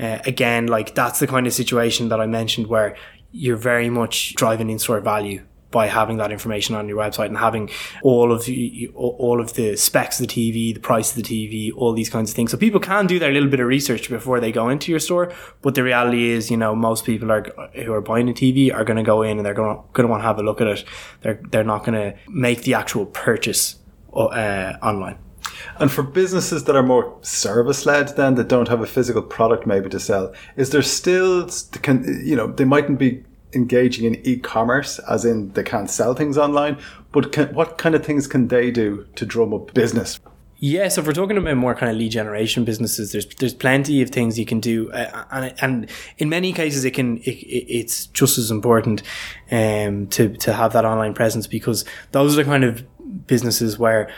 uh, 0.00 0.18
again, 0.26 0.66
like 0.66 0.94
that's 0.94 1.20
the 1.20 1.26
kind 1.26 1.46
of 1.46 1.52
situation 1.52 2.08
that 2.08 2.20
I 2.20 2.26
mentioned 2.26 2.66
where 2.66 2.96
you're 3.30 3.56
very 3.56 3.88
much 3.88 4.34
driving 4.34 4.68
in-store 4.68 5.00
value 5.00 5.44
by 5.70 5.86
having 5.86 6.16
that 6.16 6.32
information 6.32 6.74
on 6.74 6.88
your 6.88 6.96
website 6.96 7.26
and 7.26 7.36
having 7.36 7.68
all 8.02 8.32
of 8.32 8.46
the, 8.46 8.90
all 8.94 9.38
of 9.40 9.52
the 9.52 9.76
specs 9.76 10.18
of 10.18 10.26
the 10.26 10.32
TV, 10.32 10.72
the 10.72 10.80
price 10.80 11.10
of 11.10 11.22
the 11.22 11.22
TV, 11.22 11.70
all 11.76 11.92
these 11.92 12.08
kinds 12.08 12.30
of 12.30 12.36
things. 12.36 12.50
So 12.50 12.56
people 12.56 12.80
can 12.80 13.06
do 13.06 13.18
their 13.18 13.30
little 13.30 13.50
bit 13.50 13.60
of 13.60 13.66
research 13.66 14.08
before 14.08 14.40
they 14.40 14.50
go 14.50 14.70
into 14.70 14.90
your 14.90 15.00
store. 15.00 15.32
But 15.60 15.74
the 15.74 15.82
reality 15.82 16.30
is, 16.30 16.50
you 16.50 16.56
know, 16.56 16.74
most 16.74 17.04
people 17.04 17.30
are 17.30 17.44
who 17.84 17.92
are 17.92 18.00
buying 18.00 18.28
a 18.30 18.32
TV 18.32 18.72
are 18.74 18.84
going 18.84 18.96
to 18.96 19.02
go 19.02 19.22
in 19.22 19.36
and 19.36 19.44
they're 19.44 19.54
going 19.54 19.76
to, 19.94 20.06
want 20.06 20.22
to 20.22 20.26
have 20.26 20.38
a 20.38 20.42
look 20.42 20.60
at 20.62 20.66
it. 20.68 20.84
They're 21.20 21.40
they're 21.50 21.64
not 21.64 21.84
going 21.84 21.98
to 22.02 22.18
make 22.28 22.62
the 22.62 22.74
actual 22.74 23.04
purchase 23.04 23.76
uh, 24.14 24.72
online. 24.82 25.18
And 25.78 25.90
for 25.90 26.02
businesses 26.02 26.64
that 26.64 26.76
are 26.76 26.82
more 26.82 27.16
service 27.22 27.86
led, 27.86 28.16
then 28.16 28.34
that 28.36 28.48
don't 28.48 28.68
have 28.68 28.80
a 28.80 28.86
physical 28.86 29.22
product 29.22 29.66
maybe 29.66 29.88
to 29.90 30.00
sell, 30.00 30.32
is 30.56 30.70
there 30.70 30.82
still, 30.82 31.48
can, 31.82 32.22
you 32.24 32.36
know, 32.36 32.46
they 32.46 32.64
mightn't 32.64 32.98
be 32.98 33.24
engaging 33.54 34.04
in 34.04 34.26
e-commerce, 34.26 34.98
as 35.00 35.24
in 35.24 35.52
they 35.52 35.62
can't 35.62 35.90
sell 35.90 36.14
things 36.14 36.36
online. 36.36 36.78
But 37.12 37.32
can, 37.32 37.54
what 37.54 37.78
kind 37.78 37.94
of 37.94 38.04
things 38.04 38.26
can 38.26 38.48
they 38.48 38.70
do 38.70 39.06
to 39.16 39.24
drum 39.24 39.54
up 39.54 39.72
business? 39.74 40.20
Yeah, 40.60 40.88
so 40.88 41.00
if 41.00 41.06
we're 41.06 41.12
talking 41.12 41.36
about 41.36 41.56
more 41.56 41.76
kind 41.76 41.90
of 41.90 41.96
lead 41.96 42.10
generation 42.10 42.64
businesses, 42.64 43.12
there's 43.12 43.26
there's 43.36 43.54
plenty 43.54 44.02
of 44.02 44.10
things 44.10 44.40
you 44.40 44.44
can 44.44 44.58
do, 44.58 44.90
uh, 44.90 45.24
and 45.30 45.54
and 45.60 45.90
in 46.18 46.28
many 46.28 46.52
cases 46.52 46.84
it 46.84 46.94
can 46.94 47.18
it, 47.18 47.30
it's 47.30 48.06
just 48.06 48.38
as 48.38 48.50
important 48.50 49.02
um, 49.52 50.08
to 50.08 50.30
to 50.38 50.52
have 50.52 50.72
that 50.72 50.84
online 50.84 51.14
presence 51.14 51.46
because 51.46 51.84
those 52.10 52.36
are 52.36 52.42
the 52.42 52.50
kind 52.50 52.64
of 52.64 52.84
businesses 53.28 53.78
where 53.78 54.10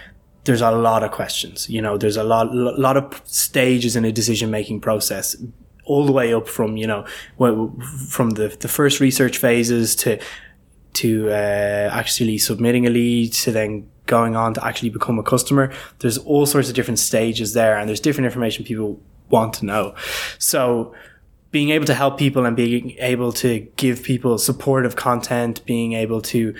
there's 0.45 0.61
a 0.61 0.71
lot 0.71 1.03
of 1.03 1.11
questions. 1.11 1.69
You 1.69 1.83
know, 1.83 1.99
there's 1.99 2.17
a 2.17 2.25
lot 2.25 2.55
lot 2.55 2.97
of 2.97 3.21
stages 3.25 3.97
in 3.97 4.05
a 4.05 4.13
decision 4.13 4.51
making 4.51 4.81
process 4.81 5.37
all 5.85 6.07
the 6.07 6.13
way 6.13 6.33
up 6.33 6.47
from 6.47 6.77
you 6.77 6.87
know 6.87 7.05
from 8.09 8.31
the 8.31 8.49
the 8.61 8.69
first 8.69 9.01
research 9.01 9.39
phases 9.39 9.97
to 9.97 10.19
to 10.93 11.29
uh, 11.31 11.91
actually 11.93 12.39
submitting 12.39 12.87
a 12.87 12.91
lead 12.91 13.33
to 13.33 13.53
then 13.53 13.89
going 14.07 14.35
on 14.35 14.53
to 14.55 14.65
actually 14.65 14.91
become 14.91 15.19
a 15.19 15.23
customer. 15.23 15.73
There's 16.01 16.19
all 16.19 16.47
sorts 16.47 16.69
of 16.69 16.75
different 16.75 16.99
stages 16.99 17.55
there, 17.55 17.79
and 17.79 17.89
there's 17.89 18.01
different 18.01 18.27
information 18.27 18.65
people 18.65 19.01
want 19.29 19.55
to 19.55 19.67
know. 19.67 19.95
So 20.39 20.95
being 21.53 21.71
able 21.71 21.87
to 21.87 21.95
help 21.95 22.19
people 22.19 22.45
and 22.45 22.57
being 22.57 22.97
able 22.99 23.33
to 23.33 23.61
give 23.77 24.03
people 24.03 24.39
supportive 24.39 24.97
content, 24.97 25.65
being 25.67 25.93
able 25.93 26.21
to 26.23 26.55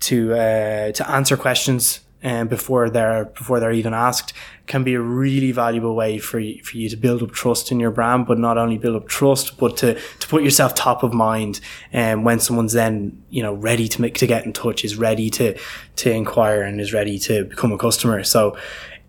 to 0.00 0.34
uh, 0.34 0.92
to 0.92 1.10
answer 1.10 1.36
questions 1.36 2.01
um, 2.22 2.48
before 2.48 2.90
they're 2.90 3.26
before 3.26 3.60
they're 3.60 3.72
even 3.72 3.94
asked 3.94 4.32
can 4.66 4.84
be 4.84 4.94
a 4.94 5.00
really 5.00 5.52
valuable 5.52 5.94
way 5.94 6.18
for 6.18 6.38
you, 6.38 6.62
for 6.62 6.76
you 6.76 6.88
to 6.88 6.96
build 6.96 7.22
up 7.22 7.32
trust 7.32 7.72
in 7.72 7.80
your 7.80 7.90
brand, 7.90 8.26
but 8.26 8.38
not 8.38 8.56
only 8.56 8.78
build 8.78 8.96
up 8.96 9.08
trust, 9.08 9.58
but 9.58 9.76
to, 9.76 9.94
to 10.20 10.28
put 10.28 10.42
yourself 10.42 10.74
top 10.74 11.02
of 11.02 11.12
mind. 11.12 11.60
And 11.92 12.20
um, 12.20 12.24
when 12.24 12.38
someone's 12.38 12.72
then, 12.72 13.22
you 13.28 13.42
know, 13.42 13.52
ready 13.52 13.88
to 13.88 14.00
make, 14.00 14.18
to 14.18 14.26
get 14.26 14.46
in 14.46 14.52
touch, 14.52 14.84
is 14.84 14.96
ready 14.96 15.30
to, 15.30 15.58
to 15.96 16.10
inquire 16.10 16.62
and 16.62 16.80
is 16.80 16.92
ready 16.92 17.18
to 17.20 17.44
become 17.44 17.72
a 17.72 17.78
customer. 17.78 18.22
So 18.22 18.56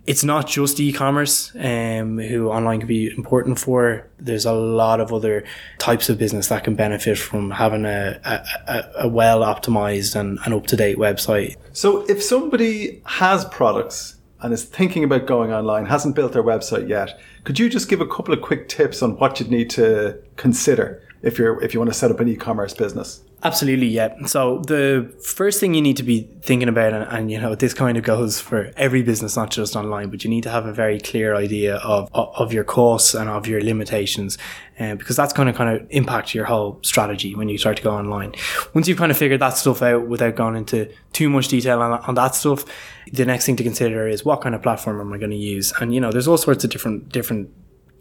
it's 0.06 0.24
not 0.24 0.48
just 0.48 0.80
e-commerce 0.80 1.52
um, 1.56 2.18
who 2.18 2.50
online 2.50 2.80
can 2.80 2.88
be 2.88 3.08
important 3.16 3.58
for. 3.58 4.06
There's 4.20 4.46
a 4.46 4.52
lot 4.52 5.00
of 5.00 5.14
other 5.14 5.46
types 5.80 6.10
of 6.10 6.18
business 6.18 6.48
that 6.50 6.66
can 6.66 6.76
benefit 6.76 7.18
from 7.18 7.52
having 7.52 7.86
a, 7.86 8.20
a, 8.26 9.04
a 9.04 9.08
well 9.08 9.42
optimized 9.42 10.16
and, 10.20 10.40
and 10.44 10.54
up 10.54 10.68
to 10.68 10.76
date 10.76 10.98
website. 10.98 11.56
So 11.72 12.06
if 12.10 12.22
somebody 12.22 13.02
has 13.06 13.46
products 13.46 14.18
and 14.42 14.54
is 14.54 14.66
thinking 14.66 15.06
about 15.06 15.26
going 15.26 15.54
online, 15.54 15.86
hasn't 15.86 16.16
built 16.16 16.34
their 16.34 16.44
website 16.44 16.90
yet, 16.90 17.18
could 17.46 17.58
you 17.58 17.70
just 17.70 17.88
give 17.90 18.02
a 18.02 18.08
couple 18.08 18.34
of 18.34 18.42
quick 18.42 18.68
tips 18.68 19.02
on 19.02 19.18
what 19.18 19.40
you'd 19.40 19.52
need 19.52 19.70
to 19.72 20.22
consider 20.36 21.02
if 21.24 21.38
you're 21.38 21.62
if 21.64 21.74
you 21.74 21.80
want 21.80 21.92
to 21.92 21.98
set 21.98 22.12
up 22.12 22.20
an 22.20 22.28
e-commerce 22.28 22.74
business? 22.74 23.22
Absolutely, 23.46 23.88
yeah. 23.88 24.26
So 24.26 24.60
the 24.60 25.14
first 25.22 25.60
thing 25.60 25.74
you 25.74 25.82
need 25.82 25.98
to 25.98 26.04
be 26.04 26.30
thinking 26.44 26.70
about, 26.70 26.94
and, 26.94 27.04
and, 27.10 27.30
you 27.30 27.42
know, 27.42 27.56
this 27.56 27.74
kind 27.74 27.98
of 27.98 28.04
goes 28.06 28.40
for 28.40 28.72
every 28.78 29.04
business, 29.04 29.36
not 29.36 29.52
just 29.52 29.76
online, 29.76 30.10
but 30.10 30.24
you 30.24 30.30
need 30.30 30.44
to 30.44 30.50
have 30.50 30.66
a 30.66 30.72
very 30.72 30.98
clear 30.98 31.36
idea 31.36 31.76
of 31.78 32.10
of 32.14 32.54
your 32.54 32.64
costs 32.64 33.14
and 33.14 33.30
of 33.30 33.46
your 33.46 33.62
limitations, 33.62 34.38
uh, 34.80 34.96
because 34.96 35.18
that's 35.18 35.34
going 35.34 35.48
to 35.48 35.54
kind 35.54 35.76
of 35.76 35.86
impact 35.90 36.34
your 36.34 36.46
whole 36.46 36.80
strategy 36.84 37.36
when 37.36 37.50
you 37.50 37.58
start 37.58 37.76
to 37.78 37.84
go 37.84 37.92
online. 37.92 38.34
Once 38.74 38.88
you've 38.88 38.98
kind 38.98 39.12
of 39.12 39.18
figured 39.18 39.42
that 39.42 39.58
stuff 39.58 39.82
out, 39.82 40.08
without 40.08 40.36
going 40.36 40.56
into 40.56 40.90
too 41.12 41.30
much 41.30 41.50
detail 41.50 41.82
on, 41.82 42.00
on 42.00 42.16
that 42.16 42.36
stuff, 42.36 42.64
the 43.12 43.26
next 43.26 43.46
thing 43.46 43.58
to 43.58 43.64
consider 43.64 44.08
is 44.08 44.24
what 44.24 44.40
kind 44.40 44.56
of 44.56 44.62
platform 44.62 45.02
am 45.02 45.12
I 45.12 45.18
going 45.18 45.32
to 45.32 45.36
use? 45.36 45.74
And 45.82 45.94
you 45.94 46.00
know, 46.00 46.12
there's 46.14 46.30
all 46.30 46.38
sorts 46.38 46.64
of 46.64 46.70
different 46.70 47.10
different 47.10 47.50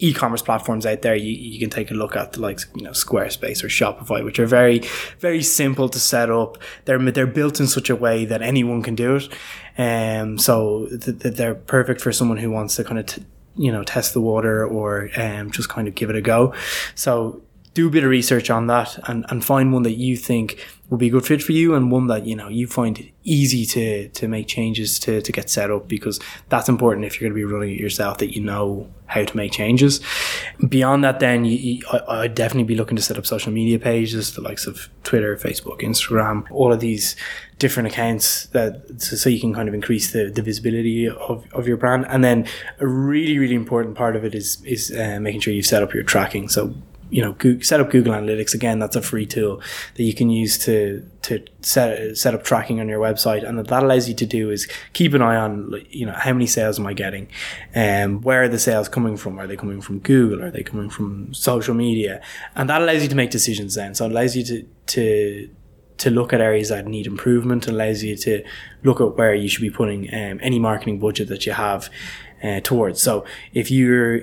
e-commerce 0.03 0.43
platforms 0.43 0.85
out 0.85 1.03
there, 1.03 1.15
you, 1.15 1.31
you 1.31 1.61
can 1.61 1.71
take 1.71 1.91
a 1.93 1.95
look 1.95 2.17
at 2.17 2.33
the 2.33 2.41
likes 2.41 2.67
you 2.75 2.83
know, 2.83 2.91
Squarespace 2.91 3.63
or 3.63 3.69
Shopify, 3.69 4.25
which 4.25 4.41
are 4.41 4.47
very, 4.47 4.81
very 5.21 5.43
simple 5.43 5.89
to 5.89 6.01
set 6.01 6.29
up. 6.29 6.59
They're, 6.85 6.99
they're 6.99 7.27
built 7.27 7.61
in 7.61 7.69
such 7.69 7.89
a 7.89 7.95
way 7.95 8.25
that 8.25 8.43
anyone 8.43 8.83
can 8.83 8.97
do 8.97 9.17
it. 9.17 9.29
Um, 9.79 10.39
so 10.39 10.89
th- 10.89 11.19
they're 11.19 11.55
perfect 11.55 12.01
for 12.01 12.13
someone 12.13 12.39
who 12.39 12.51
wants 12.51 12.75
to 12.77 12.85
kind 12.85 12.99
of, 12.99 13.07
t- 13.07 13.25
you 13.57 13.71
know, 13.71 13.85
test 13.85 14.13
the 14.13 14.21
water 14.21 14.67
or, 14.67 15.09
um, 15.17 15.53
just 15.53 15.69
kind 15.69 15.87
of 15.87 15.95
give 15.95 16.11
it 16.11 16.17
a 16.17 16.21
go. 16.21 16.53
So 16.97 17.41
do 17.75 17.87
a 17.87 17.91
bit 17.91 18.03
of 18.03 18.11
research 18.11 18.51
on 18.51 18.67
that 18.67 18.99
and, 19.09 19.25
and 19.29 19.45
find 19.45 19.73
one 19.73 19.85
that 19.85 19.93
you 19.93 20.17
think 20.17 20.59
will 20.93 20.99
be 20.99 21.07
a 21.07 21.11
good 21.11 21.25
fit 21.25 21.43
for 21.43 21.53
you 21.53 21.75
and 21.75 21.91
one 21.91 22.07
that 22.09 22.27
you 22.27 22.37
know 22.37 22.49
you 22.49 22.67
find 22.67 22.99
it 22.99 23.11
easy 23.25 23.65
to 23.65 24.09
to 24.11 24.29
make 24.29 24.47
changes 24.47 24.99
to 24.99 25.23
to 25.23 25.33
get 25.33 25.49
set 25.49 25.71
up 25.71 25.89
because 25.89 26.21
that's 26.51 26.69
important 26.69 27.07
if 27.07 27.19
you're 27.19 27.31
going 27.31 27.41
to 27.41 27.47
be 27.47 27.51
running 27.51 27.75
it 27.75 27.81
yourself 27.81 28.19
that 28.19 28.37
you 28.37 28.43
know 28.43 28.87
how 29.07 29.25
to 29.25 29.35
make 29.35 29.53
changes. 29.53 30.01
Beyond 30.69 31.03
that 31.03 31.19
then 31.19 31.47
you, 31.47 31.57
you, 31.57 31.83
I, 31.91 32.21
would 32.21 32.35
definitely 32.35 32.65
be 32.65 32.75
looking 32.75 32.97
to 32.97 33.03
set 33.03 33.17
up 33.17 33.25
social 33.25 33.51
media 33.53 33.79
pages 33.79 34.35
the 34.35 34.43
likes 34.43 34.67
of 34.67 34.91
twitter 35.03 35.35
facebook 35.37 35.81
instagram 35.81 36.47
all 36.51 36.73
of 36.73 36.81
these 36.81 37.17
different 37.59 37.87
accounts 37.87 38.47
that 38.47 39.01
so, 39.01 39.17
so 39.17 39.31
you 39.31 39.41
can 39.41 39.55
kind 39.55 39.69
of 39.69 39.75
increase 39.75 40.13
the, 40.13 40.31
the 40.31 40.43
visibility 40.43 41.09
of, 41.09 41.47
of 41.55 41.67
your 41.67 41.79
brand. 41.79 42.05
And 42.11 42.23
then 42.23 42.47
a 42.81 42.87
really 42.87 43.39
really 43.39 43.55
important 43.55 43.95
part 43.95 44.15
of 44.15 44.27
it 44.27 44.35
is 44.35 44.63
is 44.67 44.93
uh, 44.93 45.19
making 45.21 45.41
sure 45.41 45.55
you've 45.55 45.65
set 45.65 45.83
up 45.83 45.95
your 45.95 46.03
tracking. 46.03 46.51
So 46.51 46.75
you 47.12 47.21
know, 47.21 47.33
Google, 47.35 47.62
set 47.62 47.78
up 47.78 47.90
Google 47.90 48.14
Analytics 48.14 48.54
again. 48.54 48.78
That's 48.78 48.97
a 48.97 49.02
free 49.02 49.26
tool 49.26 49.61
that 49.97 50.02
you 50.02 50.14
can 50.14 50.31
use 50.31 50.57
to 50.64 51.07
to 51.23 51.45
set 51.61 52.16
set 52.16 52.35
up 52.35 52.42
tracking 52.42 52.81
on 52.81 52.88
your 52.88 53.00
website, 53.00 53.47
and 53.47 53.59
that 53.59 53.83
allows 53.83 54.09
you 54.09 54.14
to 54.14 54.25
do 54.25 54.50
is 54.50 54.66
keep 54.95 55.12
an 55.12 55.21
eye 55.21 55.37
on, 55.37 55.75
you 55.90 56.07
know, 56.07 56.14
how 56.14 56.33
many 56.33 56.47
sales 56.47 56.81
am 56.81 56.87
I 56.87 56.95
getting, 56.95 57.28
and 57.75 58.16
um, 58.16 58.23
where 58.23 58.42
are 58.45 58.49
the 58.49 58.59
sales 58.59 58.88
coming 58.88 59.19
from? 59.19 59.38
Are 59.38 59.47
they 59.47 59.57
coming 59.57 59.83
from 59.83 59.99
Google? 59.99 60.42
Are 60.42 60.50
they 60.50 60.62
coming 60.62 60.88
from 60.88 61.35
social 61.35 61.75
media? 61.75 62.23
And 62.54 62.71
that 62.71 62.81
allows 62.81 63.02
you 63.02 63.11
to 63.11 63.14
make 63.14 63.31
decisions 63.31 63.75
then. 63.75 63.95
So 63.95 64.07
it 64.07 64.12
allows 64.12 64.35
you 64.35 64.45
to 64.45 64.66
to 64.87 65.50
to 65.99 66.11
look 66.11 66.33
at 66.33 66.40
areas 66.40 66.71
that 66.71 66.87
need 66.87 67.07
improvement 67.07 67.66
and 67.66 67.76
allows 67.76 68.02
you 68.02 68.16
to 68.16 68.42
look 68.85 69.02
at 69.02 69.19
where 69.19 69.35
you 69.35 69.49
should 69.49 69.61
be 69.61 69.71
putting 69.71 70.09
um, 70.14 70.40
any 70.42 70.59
marketing 70.59 70.99
budget 70.99 71.28
that 71.28 71.45
you 71.45 71.52
have 71.52 71.90
uh, 72.42 72.61
towards. 72.61 73.02
So 73.02 73.26
if 73.52 73.71
you're 73.71 74.23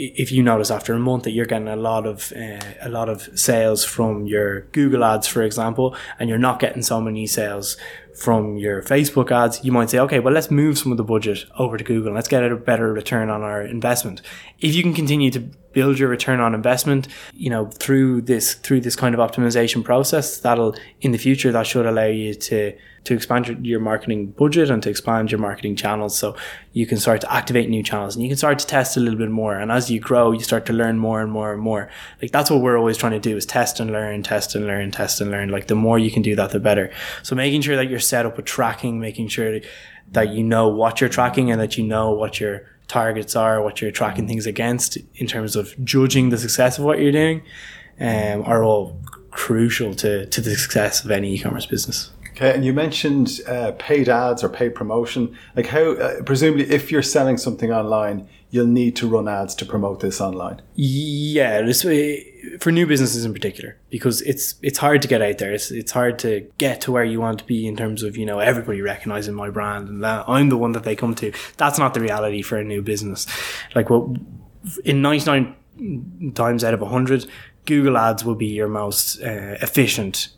if 0.00 0.32
you 0.32 0.42
notice 0.42 0.70
after 0.70 0.94
a 0.94 0.98
month 0.98 1.24
that 1.24 1.32
you're 1.32 1.46
getting 1.46 1.68
a 1.68 1.76
lot 1.76 2.06
of 2.06 2.32
uh, 2.32 2.60
a 2.80 2.88
lot 2.88 3.08
of 3.08 3.28
sales 3.38 3.84
from 3.84 4.26
your 4.26 4.62
Google 4.72 5.04
ads, 5.04 5.26
for 5.26 5.42
example, 5.42 5.94
and 6.18 6.28
you're 6.28 6.38
not 6.38 6.58
getting 6.58 6.82
so 6.82 7.00
many 7.00 7.26
sales 7.26 7.76
from 8.14 8.56
your 8.56 8.82
Facebook 8.82 9.30
ads, 9.30 9.64
you 9.64 9.72
might 9.72 9.88
say, 9.88 9.98
okay, 9.98 10.18
well, 10.18 10.34
let's 10.34 10.50
move 10.50 10.78
some 10.78 10.92
of 10.92 10.98
the 10.98 11.04
budget 11.04 11.44
over 11.58 11.76
to 11.76 11.84
Google. 11.84 12.12
Let's 12.12 12.28
get 12.28 12.42
a 12.44 12.56
better 12.56 12.92
return 12.92 13.30
on 13.30 13.42
our 13.42 13.62
investment. 13.62 14.20
If 14.58 14.74
you 14.74 14.82
can 14.82 14.94
continue 14.94 15.30
to 15.30 15.40
build 15.40 15.98
your 15.98 16.08
return 16.08 16.40
on 16.40 16.54
investment, 16.54 17.08
you 17.32 17.50
know, 17.50 17.66
through 17.66 18.22
this 18.22 18.54
through 18.54 18.80
this 18.80 18.96
kind 18.96 19.14
of 19.14 19.20
optimization 19.20 19.84
process, 19.84 20.38
that'll 20.38 20.74
in 21.00 21.12
the 21.12 21.18
future 21.18 21.52
that 21.52 21.66
should 21.66 21.86
allow 21.86 22.06
you 22.06 22.34
to 22.34 22.76
to 23.04 23.14
expand 23.14 23.48
your, 23.48 23.58
your 23.60 23.80
marketing 23.80 24.26
budget 24.32 24.70
and 24.70 24.82
to 24.82 24.90
expand 24.90 25.30
your 25.30 25.40
marketing 25.40 25.74
channels. 25.74 26.18
So 26.18 26.36
you 26.72 26.86
can 26.86 26.98
start 26.98 27.22
to 27.22 27.32
activate 27.32 27.68
new 27.68 27.82
channels 27.82 28.14
and 28.14 28.22
you 28.22 28.28
can 28.28 28.36
start 28.36 28.58
to 28.58 28.66
test 28.66 28.96
a 28.96 29.00
little 29.00 29.18
bit 29.18 29.30
more. 29.30 29.56
And 29.56 29.72
as 29.72 29.90
you 29.90 30.00
grow, 30.00 30.32
you 30.32 30.40
start 30.40 30.66
to 30.66 30.72
learn 30.72 30.98
more 30.98 31.22
and 31.22 31.32
more 31.32 31.52
and 31.52 31.62
more. 31.62 31.90
Like 32.20 32.30
that's 32.30 32.50
what 32.50 32.60
we're 32.60 32.78
always 32.78 32.98
trying 32.98 33.12
to 33.12 33.20
do 33.20 33.36
is 33.36 33.46
test 33.46 33.80
and 33.80 33.90
learn, 33.90 34.22
test 34.22 34.54
and 34.54 34.66
learn, 34.66 34.90
test 34.90 35.20
and 35.20 35.30
learn. 35.30 35.48
Like 35.48 35.66
the 35.68 35.74
more 35.74 35.98
you 35.98 36.10
can 36.10 36.22
do 36.22 36.36
that, 36.36 36.50
the 36.50 36.60
better. 36.60 36.92
So 37.22 37.34
making 37.34 37.62
sure 37.62 37.76
that 37.76 37.88
you're 37.88 38.00
set 38.00 38.26
up 38.26 38.36
with 38.36 38.46
tracking, 38.46 39.00
making 39.00 39.28
sure 39.28 39.60
that 40.12 40.28
you 40.30 40.44
know 40.44 40.68
what 40.68 41.00
you're 41.00 41.10
tracking 41.10 41.50
and 41.50 41.60
that 41.60 41.78
you 41.78 41.84
know 41.84 42.12
what 42.12 42.38
your 42.40 42.66
targets 42.86 43.36
are, 43.36 43.62
what 43.62 43.80
you're 43.80 43.92
tracking 43.92 44.26
things 44.26 44.46
against 44.46 44.98
in 45.14 45.26
terms 45.26 45.56
of 45.56 45.74
judging 45.84 46.30
the 46.30 46.38
success 46.38 46.78
of 46.78 46.84
what 46.84 47.00
you're 47.00 47.12
doing, 47.12 47.42
um, 48.00 48.42
are 48.44 48.64
all 48.64 49.00
crucial 49.30 49.94
to, 49.94 50.26
to 50.26 50.40
the 50.40 50.56
success 50.56 51.04
of 51.04 51.10
any 51.10 51.34
e-commerce 51.34 51.66
business. 51.66 52.10
Okay, 52.40 52.54
and 52.54 52.64
you 52.64 52.72
mentioned 52.72 53.38
uh, 53.46 53.72
paid 53.72 54.08
ads 54.08 54.42
or 54.42 54.48
paid 54.48 54.74
promotion. 54.74 55.36
Like 55.54 55.66
how, 55.66 55.92
uh, 55.92 56.22
presumably, 56.22 56.70
if 56.70 56.90
you're 56.90 57.02
selling 57.02 57.36
something 57.36 57.70
online, 57.70 58.26
you'll 58.48 58.66
need 58.66 58.96
to 58.96 59.06
run 59.06 59.28
ads 59.28 59.54
to 59.56 59.66
promote 59.66 60.00
this 60.00 60.22
online. 60.22 60.62
Yeah, 60.74 61.70
uh, 61.70 62.58
for 62.58 62.72
new 62.72 62.86
businesses 62.86 63.26
in 63.26 63.34
particular, 63.34 63.76
because 63.90 64.22
it's 64.22 64.54
it's 64.62 64.78
hard 64.78 65.02
to 65.02 65.08
get 65.08 65.20
out 65.20 65.36
there. 65.36 65.52
It's 65.52 65.70
it's 65.70 65.92
hard 65.92 66.18
to 66.20 66.48
get 66.56 66.80
to 66.82 66.92
where 66.92 67.04
you 67.04 67.20
want 67.20 67.40
to 67.40 67.44
be 67.44 67.66
in 67.66 67.76
terms 67.76 68.02
of 68.02 68.16
you 68.16 68.24
know 68.24 68.38
everybody 68.38 68.80
recognizing 68.80 69.34
my 69.34 69.50
brand 69.50 69.90
and 69.90 70.02
that 70.02 70.24
I'm 70.26 70.48
the 70.48 70.56
one 70.56 70.72
that 70.72 70.84
they 70.84 70.96
come 70.96 71.14
to. 71.16 71.34
That's 71.58 71.78
not 71.78 71.92
the 71.92 72.00
reality 72.00 72.40
for 72.40 72.56
a 72.56 72.64
new 72.64 72.80
business. 72.80 73.26
Like 73.74 73.90
what 73.90 74.16
in 74.82 75.02
ninety 75.02 75.26
nine 75.26 76.32
times 76.34 76.64
out 76.64 76.72
of 76.72 76.80
hundred, 76.80 77.26
Google 77.66 77.98
Ads 77.98 78.24
will 78.24 78.34
be 78.34 78.46
your 78.46 78.68
most 78.68 79.20
uh, 79.20 79.58
efficient 79.60 80.30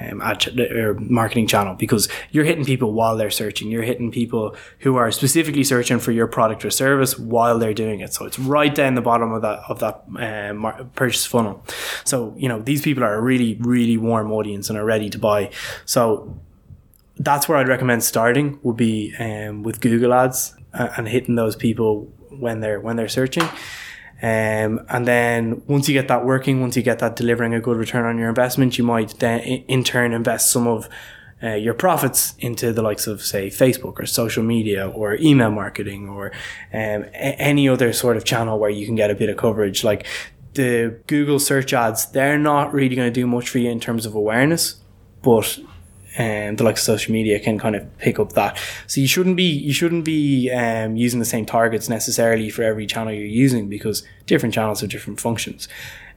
um, 0.00 0.20
ad 0.20 0.40
ch- 0.40 0.56
or 0.58 0.94
marketing 0.94 1.46
channel 1.46 1.74
because 1.74 2.08
you're 2.30 2.44
hitting 2.44 2.64
people 2.64 2.92
while 2.92 3.16
they're 3.16 3.30
searching. 3.30 3.70
You're 3.70 3.82
hitting 3.82 4.10
people 4.10 4.56
who 4.80 4.96
are 4.96 5.10
specifically 5.10 5.64
searching 5.64 5.98
for 5.98 6.12
your 6.12 6.26
product 6.26 6.64
or 6.64 6.70
service 6.70 7.18
while 7.18 7.58
they're 7.58 7.74
doing 7.74 8.00
it. 8.00 8.12
So 8.12 8.26
it's 8.26 8.38
right 8.38 8.74
down 8.74 8.94
the 8.94 9.00
bottom 9.00 9.32
of 9.32 9.42
that 9.42 9.60
of 9.68 9.80
that 9.80 10.04
um, 10.18 10.90
purchase 10.94 11.26
funnel. 11.26 11.64
So 12.04 12.34
you 12.36 12.48
know 12.48 12.60
these 12.60 12.82
people 12.82 13.04
are 13.04 13.14
a 13.14 13.20
really 13.20 13.54
really 13.60 13.96
warm 13.96 14.32
audience 14.32 14.68
and 14.70 14.78
are 14.78 14.84
ready 14.84 15.10
to 15.10 15.18
buy. 15.18 15.50
So 15.84 16.38
that's 17.18 17.48
where 17.48 17.58
I'd 17.58 17.68
recommend 17.68 18.04
starting 18.04 18.58
would 18.62 18.76
be 18.76 19.14
um, 19.18 19.62
with 19.62 19.80
Google 19.80 20.14
Ads 20.14 20.54
uh, 20.72 20.88
and 20.96 21.08
hitting 21.08 21.34
those 21.34 21.56
people 21.56 22.12
when 22.30 22.60
they're 22.60 22.80
when 22.80 22.96
they're 22.96 23.08
searching. 23.08 23.48
Um, 24.20 24.80
and 24.88 25.06
then 25.06 25.62
once 25.66 25.88
you 25.88 25.94
get 25.94 26.08
that 26.08 26.24
working, 26.24 26.60
once 26.60 26.76
you 26.76 26.82
get 26.82 26.98
that 26.98 27.14
delivering 27.16 27.54
a 27.54 27.60
good 27.60 27.76
return 27.76 28.04
on 28.04 28.18
your 28.18 28.28
investment, 28.28 28.76
you 28.76 28.84
might 28.84 29.18
then 29.20 29.40
in 29.40 29.84
turn 29.84 30.12
invest 30.12 30.50
some 30.50 30.66
of 30.66 30.88
uh, 31.40 31.54
your 31.54 31.74
profits 31.74 32.34
into 32.40 32.72
the 32.72 32.82
likes 32.82 33.06
of 33.06 33.22
say 33.22 33.48
Facebook 33.48 34.00
or 34.00 34.06
social 34.06 34.42
media 34.42 34.88
or 34.88 35.16
email 35.20 35.52
marketing 35.52 36.08
or 36.08 36.32
um, 36.72 37.04
a- 37.14 37.40
any 37.40 37.68
other 37.68 37.92
sort 37.92 38.16
of 38.16 38.24
channel 38.24 38.58
where 38.58 38.70
you 38.70 38.84
can 38.86 38.96
get 38.96 39.10
a 39.10 39.14
bit 39.14 39.28
of 39.28 39.36
coverage. 39.36 39.84
Like 39.84 40.04
the 40.54 40.98
Google 41.06 41.38
search 41.38 41.72
ads, 41.72 42.06
they're 42.06 42.38
not 42.38 42.72
really 42.72 42.96
going 42.96 43.12
to 43.12 43.20
do 43.20 43.26
much 43.26 43.48
for 43.48 43.58
you 43.58 43.70
in 43.70 43.78
terms 43.78 44.04
of 44.04 44.16
awareness, 44.16 44.80
but 45.22 45.60
um, 46.18 46.56
the 46.56 46.64
likes 46.64 46.80
of 46.80 46.84
social 46.84 47.12
media 47.12 47.38
can 47.38 47.58
kind 47.58 47.76
of 47.76 47.98
pick 47.98 48.18
up 48.18 48.32
that. 48.32 48.58
So 48.86 49.00
you 49.00 49.06
shouldn't 49.06 49.36
be 49.36 49.44
you 49.44 49.72
shouldn't 49.72 50.04
be 50.04 50.50
um, 50.50 50.96
using 50.96 51.20
the 51.20 51.26
same 51.26 51.46
targets 51.46 51.88
necessarily 51.88 52.50
for 52.50 52.62
every 52.62 52.86
channel 52.86 53.12
you're 53.12 53.24
using 53.24 53.68
because 53.68 54.02
different 54.26 54.54
channels 54.54 54.80
have 54.80 54.90
different 54.90 55.20
functions. 55.20 55.68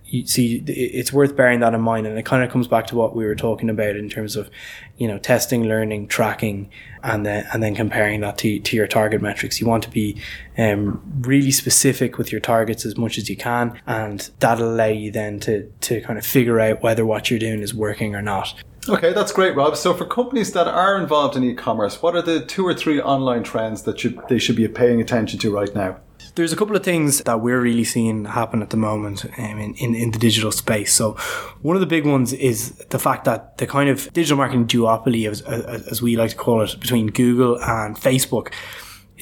You 0.05 0.25
see, 0.25 0.61
it's 0.67 1.13
worth 1.13 1.37
bearing 1.37 1.61
that 1.61 1.73
in 1.73 1.79
mind, 1.79 2.05
and 2.05 2.19
it 2.19 2.25
kind 2.25 2.43
of 2.43 2.51
comes 2.51 2.67
back 2.67 2.85
to 2.87 2.97
what 2.97 3.15
we 3.15 3.23
were 3.23 3.35
talking 3.35 3.69
about 3.69 3.95
in 3.95 4.09
terms 4.09 4.35
of, 4.35 4.49
you 4.97 5.07
know, 5.07 5.17
testing, 5.17 5.63
learning, 5.63 6.09
tracking, 6.09 6.69
and 7.01 7.25
then 7.25 7.47
and 7.53 7.63
then 7.63 7.75
comparing 7.75 8.19
that 8.19 8.37
to, 8.39 8.59
to 8.59 8.75
your 8.75 8.87
target 8.87 9.21
metrics. 9.21 9.61
You 9.61 9.67
want 9.67 9.83
to 9.83 9.89
be 9.89 10.21
um, 10.57 11.01
really 11.21 11.51
specific 11.51 12.17
with 12.17 12.29
your 12.29 12.41
targets 12.41 12.85
as 12.85 12.97
much 12.97 13.17
as 13.17 13.29
you 13.29 13.37
can, 13.37 13.79
and 13.87 14.29
that'll 14.39 14.67
allow 14.67 14.87
you 14.87 15.11
then 15.11 15.39
to 15.41 15.71
to 15.81 16.01
kind 16.01 16.19
of 16.19 16.25
figure 16.25 16.59
out 16.59 16.83
whether 16.83 17.05
what 17.05 17.29
you're 17.29 17.39
doing 17.39 17.61
is 17.61 17.73
working 17.73 18.13
or 18.13 18.21
not. 18.21 18.53
Okay, 18.89 19.13
that's 19.13 19.31
great, 19.31 19.55
Rob. 19.55 19.77
So, 19.77 19.93
for 19.93 20.05
companies 20.05 20.53
that 20.53 20.67
are 20.67 20.99
involved 20.99 21.35
in 21.35 21.43
e-commerce, 21.43 22.01
what 22.01 22.15
are 22.15 22.21
the 22.21 22.43
two 22.43 22.65
or 22.65 22.73
three 22.73 22.99
online 22.99 23.43
trends 23.43 23.83
that 23.83 23.99
should, 23.99 24.19
they 24.27 24.39
should 24.39 24.55
be 24.55 24.67
paying 24.67 24.99
attention 24.99 25.37
to 25.39 25.53
right 25.53 25.73
now? 25.75 25.97
There's 26.35 26.53
a 26.53 26.55
couple 26.55 26.75
of 26.75 26.83
things 26.83 27.21
that 27.21 27.41
we're 27.41 27.59
really 27.59 27.83
seeing 27.83 28.25
happen 28.25 28.61
at 28.61 28.69
the 28.69 28.77
moment 28.77 29.25
um, 29.37 29.59
in, 29.59 29.75
in, 29.75 29.95
in, 29.95 30.11
the 30.11 30.19
digital 30.19 30.51
space. 30.51 30.93
So, 30.93 31.13
one 31.61 31.75
of 31.75 31.79
the 31.79 31.85
big 31.85 32.07
ones 32.07 32.33
is 32.33 32.71
the 32.89 32.97
fact 32.97 33.25
that 33.25 33.59
the 33.59 33.67
kind 33.67 33.89
of 33.89 34.11
digital 34.13 34.37
marketing 34.37 34.65
duopoly, 34.65 35.29
as, 35.29 35.41
as 35.41 36.01
we 36.01 36.15
like 36.15 36.31
to 36.31 36.35
call 36.35 36.63
it, 36.63 36.79
between 36.79 37.07
Google 37.07 37.61
and 37.61 37.95
Facebook 37.95 38.51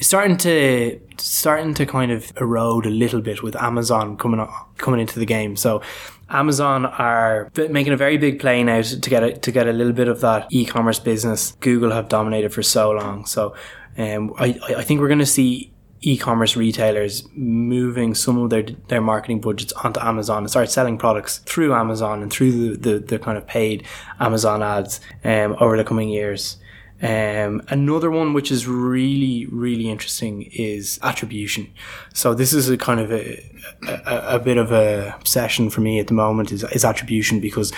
is 0.00 0.06
starting 0.06 0.38
to 0.38 0.98
starting 1.18 1.74
to 1.74 1.84
kind 1.84 2.10
of 2.10 2.32
erode 2.40 2.86
a 2.86 2.90
little 2.90 3.20
bit 3.20 3.42
with 3.42 3.54
Amazon 3.56 4.16
coming 4.16 4.46
coming 4.78 5.00
into 5.00 5.18
the 5.18 5.26
game. 5.26 5.54
So 5.54 5.82
Amazon 6.30 6.86
are 6.86 7.50
making 7.56 7.92
a 7.92 7.96
very 7.96 8.16
big 8.16 8.38
play 8.38 8.62
now 8.62 8.82
to 8.82 9.10
get 9.10 9.22
a, 9.22 9.32
to 9.36 9.52
get 9.52 9.66
a 9.66 9.72
little 9.72 9.92
bit 9.92 10.08
of 10.08 10.20
that 10.20 10.46
e-commerce 10.50 10.98
business. 10.98 11.52
Google 11.60 11.90
have 11.90 12.08
dominated 12.08 12.52
for 12.52 12.62
so 12.62 12.90
long, 12.92 13.26
so 13.26 13.54
um, 13.98 14.32
I 14.38 14.58
I 14.76 14.84
think 14.84 15.00
we're 15.00 15.08
going 15.08 15.18
to 15.18 15.26
see 15.26 15.72
e-commerce 16.02 16.56
retailers 16.56 17.28
moving 17.34 18.14
some 18.14 18.38
of 18.38 18.50
their 18.50 18.62
their 18.88 19.00
marketing 19.00 19.40
budgets 19.40 19.72
onto 19.74 20.00
Amazon 20.00 20.38
and 20.38 20.50
start 20.50 20.70
selling 20.70 20.96
products 20.98 21.38
through 21.38 21.74
Amazon 21.74 22.22
and 22.22 22.32
through 22.32 22.76
the, 22.76 22.90
the, 22.90 22.98
the 23.00 23.18
kind 23.18 23.36
of 23.36 23.46
paid 23.46 23.84
Amazon 24.18 24.62
ads 24.62 25.00
um, 25.24 25.56
over 25.60 25.76
the 25.76 25.84
coming 25.84 26.08
years. 26.08 26.56
Um, 27.02 27.62
another 27.68 28.10
one 28.10 28.34
which 28.34 28.52
is 28.52 28.66
really 28.66 29.46
really 29.46 29.88
interesting 29.88 30.42
is 30.52 30.98
attribution. 31.02 31.72
So 32.12 32.34
this 32.34 32.52
is 32.52 32.68
a 32.68 32.76
kind 32.76 33.00
of 33.00 33.10
a, 33.10 33.42
a, 33.88 34.36
a 34.36 34.38
bit 34.38 34.58
of 34.58 34.70
a 34.70 35.14
obsession 35.18 35.70
for 35.70 35.80
me 35.80 35.98
at 35.98 36.08
the 36.08 36.14
moment 36.14 36.52
is, 36.52 36.62
is 36.64 36.84
attribution 36.84 37.40
because 37.40 37.72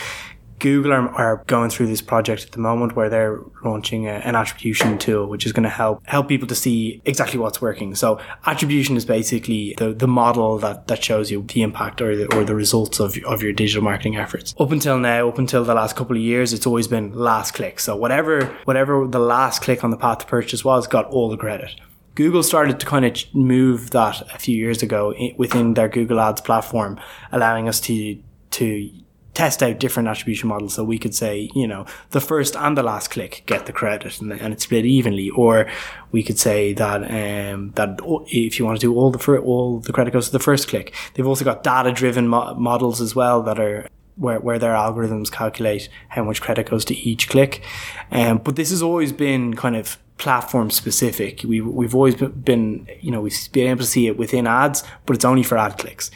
Google 0.63 0.93
are, 0.93 1.09
are, 1.09 1.45
going 1.49 1.71
through 1.71 1.89
this 1.89 2.01
project 2.01 2.45
at 2.45 2.53
the 2.53 2.61
moment 2.61 2.95
where 2.95 3.11
they're 3.11 3.41
launching 3.65 4.07
a, 4.07 4.13
an 4.13 4.37
attribution 4.37 4.97
tool, 4.97 5.27
which 5.27 5.45
is 5.45 5.53
going 5.53 5.65
to 5.65 5.69
help 5.69 6.01
help 6.07 6.29
people 6.29 6.47
to 6.47 6.55
see 6.55 7.03
exactly 7.05 7.39
what's 7.41 7.61
working. 7.61 7.97
So 7.97 8.21
attribution 8.47 8.97
is 8.97 9.05
basically 9.05 9.75
the, 9.77 9.93
the 9.93 10.07
model 10.07 10.59
that, 10.59 10.87
that 10.87 11.03
shows 11.03 11.33
you 11.33 11.43
the 11.43 11.63
impact 11.63 12.01
or 12.01 12.17
the, 12.17 12.33
or 12.37 12.45
the 12.45 12.55
results 12.55 13.01
of, 13.01 13.19
of 13.27 13.43
your 13.43 13.53
digital 13.53 13.83
marketing 13.83 14.17
efforts. 14.17 14.55
Up 14.61 14.71
until 14.71 14.99
now, 14.99 15.29
up 15.29 15.39
until 15.39 15.65
the 15.65 15.75
last 15.75 15.97
couple 15.97 16.17
of 16.17 16.23
years, 16.23 16.53
it's 16.53 16.67
always 16.67 16.87
been 16.87 17.13
last 17.13 17.55
click. 17.55 17.81
So 17.81 17.97
whatever 17.97 18.47
whatever 18.63 19.09
the 19.09 19.19
last 19.19 19.63
click 19.63 19.83
on 19.83 19.91
the 19.91 19.97
path 19.97 20.19
to 20.19 20.27
purchase 20.27 20.65
was, 20.65 20.87
got 20.87 21.07
all 21.07 21.29
the 21.29 21.37
credit. 21.37 21.75
Google 22.15 22.45
started 22.45 22.79
to 22.79 22.87
kind 22.87 23.05
of 23.05 23.35
move 23.35 23.91
that 23.91 24.21
a 24.33 24.39
few 24.39 24.57
years 24.57 24.81
ago 24.81 25.13
within 25.37 25.75
their 25.75 25.89
Google 25.89 26.21
Ads 26.21 26.43
platform, 26.43 27.01
allowing 27.33 27.69
us 27.69 27.81
to 27.81 28.23
to 28.53 28.91
test 29.35 29.63
out 29.63 29.79
different 29.79 30.09
attribution 30.09 30.49
models. 30.49 30.75
So 30.75 30.85
we 30.85 30.99
could 30.99 31.15
say, 31.15 31.51
you 31.55 31.67
know, 31.67 31.87
the 32.11 32.21
first 32.21 32.55
and 32.57 32.77
the 32.77 32.83
last 32.83 33.11
click 33.11 33.43
get 33.47 33.67
the 33.67 33.73
credit 33.73 34.21
and, 34.21 34.33
and 34.33 34.53
it's 34.53 34.65
split 34.65 34.85
evenly. 34.85 35.31
Or 35.31 35.67
we 36.11 36.23
could 36.23 36.39
say 36.39 36.75
that, 36.75 37.03
um, 37.03 37.71
that 37.73 38.01
if 38.29 38.59
you 38.59 38.65
want 38.65 38.79
to 38.81 38.87
do 38.87 38.95
all 38.95 39.11
the, 39.11 39.39
all 39.39 39.81
the 39.81 39.93
credit 39.93 40.13
goes 40.13 40.27
to 40.27 40.33
the 40.33 40.39
first 40.39 40.69
click. 40.69 40.95
They've 41.15 41.27
also 41.27 41.45
got 41.45 41.63
data 41.63 41.93
driven 41.93 42.29
mo- 42.29 42.55
models 42.55 43.01
as 43.01 43.15
well 43.15 43.43
that 43.43 43.59
are, 43.59 43.89
where, 44.17 44.39
where 44.41 44.59
their 44.59 44.75
algorithms 44.75 45.33
calculate 45.33 45.89
how 46.11 46.25
much 46.25 46.43
credit 46.43 46.69
goes 46.69 46.85
to 46.87 46.95
each 46.95 47.29
click. 47.29 47.63
Um, 48.11 48.39
but 48.39 48.57
this 48.57 48.71
has 48.71 48.83
always 48.83 49.13
been 49.13 49.55
kind 49.55 49.77
of 49.77 49.97
platform 50.19 50.71
specific. 50.71 51.43
We, 51.43 51.63
we've 51.63 51.95
always 51.95 52.15
been, 52.15 52.87
you 53.01 53.11
know, 53.11 53.23
we've 53.23 53.37
been 53.53 53.69
able 53.69 53.81
to 53.81 53.87
see 53.87 54.07
it 54.07 54.19
within 54.19 54.47
ads, 54.47 54.85
but 55.07 55.17
it's 55.17 55.25
only 55.25 55.43
for 55.43 55.57
ad 55.57 55.79
clicks 55.79 56.11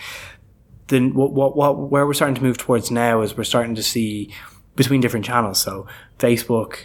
then 0.88 1.14
what, 1.14 1.32
what, 1.32 1.56
what, 1.56 1.78
where 1.90 2.06
we're 2.06 2.14
starting 2.14 2.36
to 2.36 2.42
move 2.42 2.58
towards 2.58 2.90
now 2.90 3.22
is 3.22 3.36
we're 3.36 3.44
starting 3.44 3.74
to 3.74 3.82
see 3.82 4.32
between 4.76 5.00
different 5.00 5.24
channels. 5.24 5.60
So 5.60 5.86
Facebook, 6.18 6.78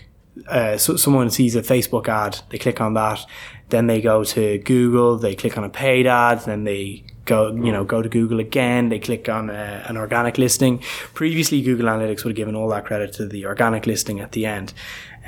uh, 0.48 0.78
so 0.78 0.96
someone 0.96 1.30
sees 1.30 1.56
a 1.56 1.62
Facebook 1.62 2.08
ad, 2.08 2.40
they 2.50 2.58
click 2.58 2.82
on 2.82 2.94
that, 2.96 3.26
then 3.70 3.88
they 3.88 4.02
go 4.02 4.24
to 4.24 4.58
Google, 4.60 5.18
they 5.18 5.36
click 5.36 5.58
on 5.58 5.64
a 5.64 5.70
paid 5.70 6.08
ad, 6.08 6.42
then 6.42 6.64
they 6.64 7.04
go, 7.26 7.54
you 7.54 7.72
know, 7.72 7.84
go 7.84 8.02
to 8.02 8.10
Google 8.10 8.40
again, 8.40 8.90
they 8.90 9.00
click 9.00 9.30
on 9.30 9.50
a, 9.50 9.54
uh, 9.54 9.84
an 9.90 9.98
organic 9.98 10.38
listing. 10.38 10.80
Previously, 11.14 11.62
Google 11.62 11.86
Analytics 11.88 12.24
would 12.24 12.32
have 12.32 12.36
given 12.36 12.56
all 12.56 12.70
that 12.70 12.86
credit 12.86 13.14
to 13.14 13.28
the 13.28 13.46
organic 13.46 13.86
listing 13.86 14.20
at 14.20 14.32
the 14.32 14.46
end, 14.46 14.74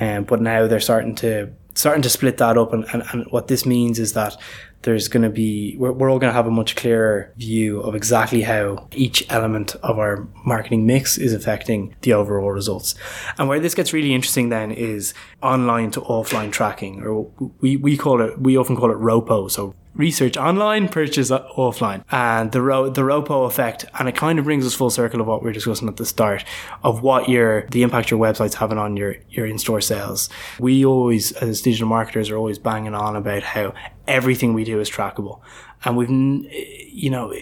um, 0.00 0.24
but 0.24 0.40
now 0.40 0.66
they're 0.66 0.80
starting 0.80 1.14
to 1.16 1.50
starting 1.76 2.02
to 2.02 2.10
split 2.10 2.38
that 2.38 2.56
up, 2.56 2.72
and, 2.72 2.84
and, 2.92 3.02
and 3.12 3.26
what 3.30 3.48
this 3.48 3.66
means 3.66 3.98
is 3.98 4.12
that 4.12 4.36
there's 4.84 5.08
going 5.08 5.22
to 5.22 5.30
be 5.30 5.76
we're, 5.78 5.92
we're 5.92 6.10
all 6.10 6.18
going 6.18 6.30
to 6.30 6.34
have 6.34 6.46
a 6.46 6.50
much 6.50 6.76
clearer 6.76 7.32
view 7.36 7.80
of 7.80 7.94
exactly 7.94 8.42
how 8.42 8.88
each 8.92 9.24
element 9.30 9.74
of 9.76 9.98
our 9.98 10.28
marketing 10.44 10.86
mix 10.86 11.18
is 11.18 11.32
affecting 11.32 11.94
the 12.02 12.12
overall 12.12 12.50
results. 12.50 12.94
And 13.38 13.48
where 13.48 13.60
this 13.60 13.74
gets 13.74 13.92
really 13.92 14.14
interesting 14.14 14.48
then 14.48 14.70
is 14.70 15.14
online 15.42 15.90
to 15.92 16.00
offline 16.02 16.52
tracking 16.52 17.02
or 17.02 17.30
we, 17.60 17.76
we 17.76 17.96
call 17.96 18.20
it 18.20 18.40
we 18.40 18.56
often 18.56 18.76
call 18.76 18.90
it 18.90 18.98
ropo. 18.98 19.50
So 19.50 19.74
research 19.94 20.36
online, 20.36 20.88
purchase 20.88 21.30
offline, 21.30 22.04
and 22.10 22.52
the 22.52 22.60
ro- 22.60 22.90
the 22.90 23.02
ROPO 23.02 23.46
effect, 23.46 23.84
and 23.98 24.08
it 24.08 24.16
kind 24.16 24.38
of 24.38 24.44
brings 24.44 24.66
us 24.66 24.74
full 24.74 24.90
circle 24.90 25.20
of 25.20 25.26
what 25.26 25.42
we 25.42 25.50
are 25.50 25.52
discussing 25.52 25.88
at 25.88 25.96
the 25.96 26.06
start 26.06 26.44
of 26.82 27.02
what 27.02 27.28
your 27.28 27.66
the 27.68 27.82
impact 27.82 28.10
your 28.10 28.20
website's 28.20 28.56
having 28.56 28.78
on 28.78 28.96
your 28.96 29.16
your 29.30 29.46
in 29.46 29.58
store 29.58 29.80
sales. 29.80 30.28
We 30.58 30.84
always, 30.84 31.32
as 31.32 31.62
digital 31.62 31.88
marketers, 31.88 32.30
are 32.30 32.36
always 32.36 32.58
banging 32.58 32.94
on 32.94 33.16
about 33.16 33.42
how 33.42 33.74
everything 34.06 34.54
we 34.54 34.64
do 34.64 34.80
is 34.80 34.90
trackable, 34.90 35.40
and 35.84 35.96
we've 35.96 36.10
you 36.10 37.10
know 37.10 37.32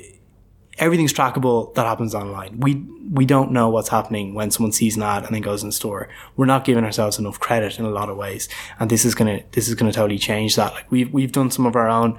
everything's 0.78 1.12
trackable 1.12 1.74
that 1.74 1.86
happens 1.86 2.14
online. 2.14 2.58
We 2.58 2.84
we 3.10 3.26
don't 3.26 3.52
know 3.52 3.68
what's 3.68 3.88
happening 3.88 4.34
when 4.34 4.50
someone 4.50 4.72
sees 4.72 4.96
an 4.96 5.02
ad 5.02 5.24
and 5.24 5.34
then 5.34 5.42
goes 5.42 5.62
in 5.62 5.72
store. 5.72 6.08
We're 6.36 6.46
not 6.46 6.64
giving 6.64 6.84
ourselves 6.84 7.18
enough 7.18 7.38
credit 7.38 7.78
in 7.78 7.84
a 7.84 7.90
lot 7.90 8.08
of 8.08 8.16
ways, 8.16 8.48
and 8.80 8.90
this 8.90 9.04
is 9.04 9.14
gonna 9.14 9.42
this 9.52 9.68
is 9.68 9.74
gonna 9.74 9.92
totally 9.92 10.18
change 10.18 10.56
that. 10.56 10.72
Like 10.72 10.90
we've 10.90 11.12
we've 11.12 11.32
done 11.32 11.50
some 11.50 11.66
of 11.66 11.76
our 11.76 11.88
own. 11.88 12.18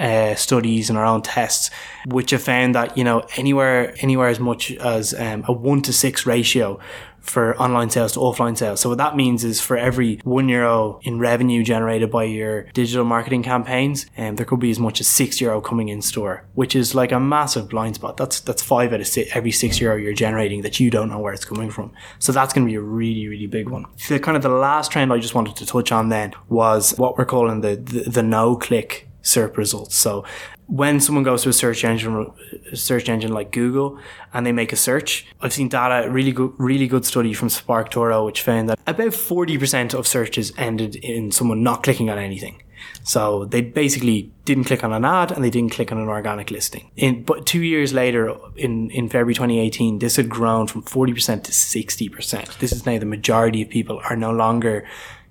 Uh, 0.00 0.34
studies 0.34 0.88
and 0.88 0.98
our 0.98 1.04
own 1.04 1.20
tests, 1.20 1.70
which 2.06 2.30
have 2.30 2.42
found 2.42 2.74
that 2.74 2.96
you 2.96 3.04
know 3.04 3.22
anywhere 3.36 3.94
anywhere 4.00 4.28
as 4.28 4.40
much 4.40 4.72
as 4.76 5.12
um, 5.12 5.44
a 5.46 5.52
one 5.52 5.82
to 5.82 5.92
six 5.92 6.24
ratio 6.24 6.80
for 7.20 7.56
online 7.60 7.90
sales 7.90 8.12
to 8.12 8.18
offline 8.18 8.56
sales. 8.56 8.80
So 8.80 8.88
what 8.88 8.98
that 8.98 9.14
means 9.14 9.44
is 9.44 9.60
for 9.60 9.76
every 9.76 10.20
one 10.24 10.48
euro 10.48 11.00
in 11.02 11.18
revenue 11.18 11.62
generated 11.62 12.10
by 12.10 12.24
your 12.24 12.62
digital 12.72 13.04
marketing 13.04 13.42
campaigns, 13.42 14.06
and 14.16 14.30
um, 14.30 14.36
there 14.36 14.46
could 14.46 14.60
be 14.60 14.70
as 14.70 14.78
much 14.78 15.00
as 15.00 15.08
six 15.08 15.40
euro 15.40 15.60
coming 15.60 15.88
in 15.88 16.02
store, 16.02 16.44
which 16.54 16.74
is 16.74 16.94
like 16.94 17.12
a 17.12 17.20
massive 17.20 17.68
blind 17.68 17.96
spot. 17.96 18.16
That's 18.16 18.40
that's 18.40 18.62
five 18.62 18.92
out 18.92 19.00
of 19.00 19.06
six, 19.06 19.30
every 19.34 19.52
six 19.52 19.80
euro 19.80 19.96
you're 19.96 20.14
generating 20.14 20.62
that 20.62 20.80
you 20.80 20.90
don't 20.90 21.08
know 21.08 21.18
where 21.18 21.32
it's 21.32 21.44
coming 21.44 21.70
from. 21.70 21.92
So 22.18 22.32
that's 22.32 22.52
going 22.54 22.66
to 22.66 22.70
be 22.70 22.76
a 22.76 22.80
really 22.80 23.28
really 23.28 23.46
big 23.46 23.68
one. 23.68 23.86
The 24.08 24.18
kind 24.18 24.36
of 24.36 24.42
the 24.42 24.48
last 24.48 24.90
trend 24.90 25.12
I 25.12 25.18
just 25.18 25.34
wanted 25.34 25.56
to 25.56 25.66
touch 25.66 25.92
on 25.92 26.08
then 26.08 26.32
was 26.48 26.94
what 26.96 27.18
we're 27.18 27.26
calling 27.26 27.60
the 27.60 27.76
the, 27.76 28.10
the 28.10 28.22
no 28.22 28.56
click 28.56 29.09
SERP 29.22 29.56
results. 29.56 29.96
So 29.96 30.24
when 30.66 31.00
someone 31.00 31.24
goes 31.24 31.42
to 31.42 31.48
a 31.48 31.52
search 31.52 31.84
engine, 31.84 32.30
search 32.74 33.08
engine 33.08 33.32
like 33.32 33.50
Google, 33.50 33.98
and 34.32 34.46
they 34.46 34.52
make 34.52 34.72
a 34.72 34.76
search, 34.76 35.26
I've 35.40 35.52
seen 35.52 35.68
data, 35.68 36.08
really 36.08 36.32
good, 36.32 36.52
really 36.58 36.86
good 36.86 37.04
study 37.04 37.34
from 37.34 37.48
SparkToro, 37.48 38.24
which 38.24 38.42
found 38.42 38.68
that 38.68 38.78
about 38.86 39.10
40% 39.10 39.94
of 39.94 40.06
searches 40.06 40.52
ended 40.56 40.96
in 40.96 41.32
someone 41.32 41.62
not 41.62 41.82
clicking 41.82 42.08
on 42.08 42.18
anything. 42.18 42.62
So 43.02 43.44
they 43.46 43.60
basically 43.62 44.30
didn't 44.44 44.64
click 44.64 44.84
on 44.84 44.92
an 44.92 45.04
ad 45.04 45.32
and 45.32 45.44
they 45.44 45.50
didn't 45.50 45.72
click 45.72 45.92
on 45.92 45.98
an 45.98 46.08
organic 46.08 46.50
listing. 46.50 46.90
In, 46.96 47.24
but 47.24 47.46
two 47.46 47.62
years 47.62 47.92
later, 47.92 48.36
in, 48.56 48.90
in 48.90 49.08
February 49.08 49.34
2018, 49.34 49.98
this 49.98 50.16
had 50.16 50.28
grown 50.28 50.66
from 50.66 50.82
40% 50.82 51.42
to 51.44 51.52
60%. 51.52 52.58
This 52.58 52.72
is 52.72 52.86
now 52.86 52.98
the 52.98 53.06
majority 53.06 53.62
of 53.62 53.68
people 53.68 54.00
are 54.08 54.16
no 54.16 54.30
longer 54.30 54.86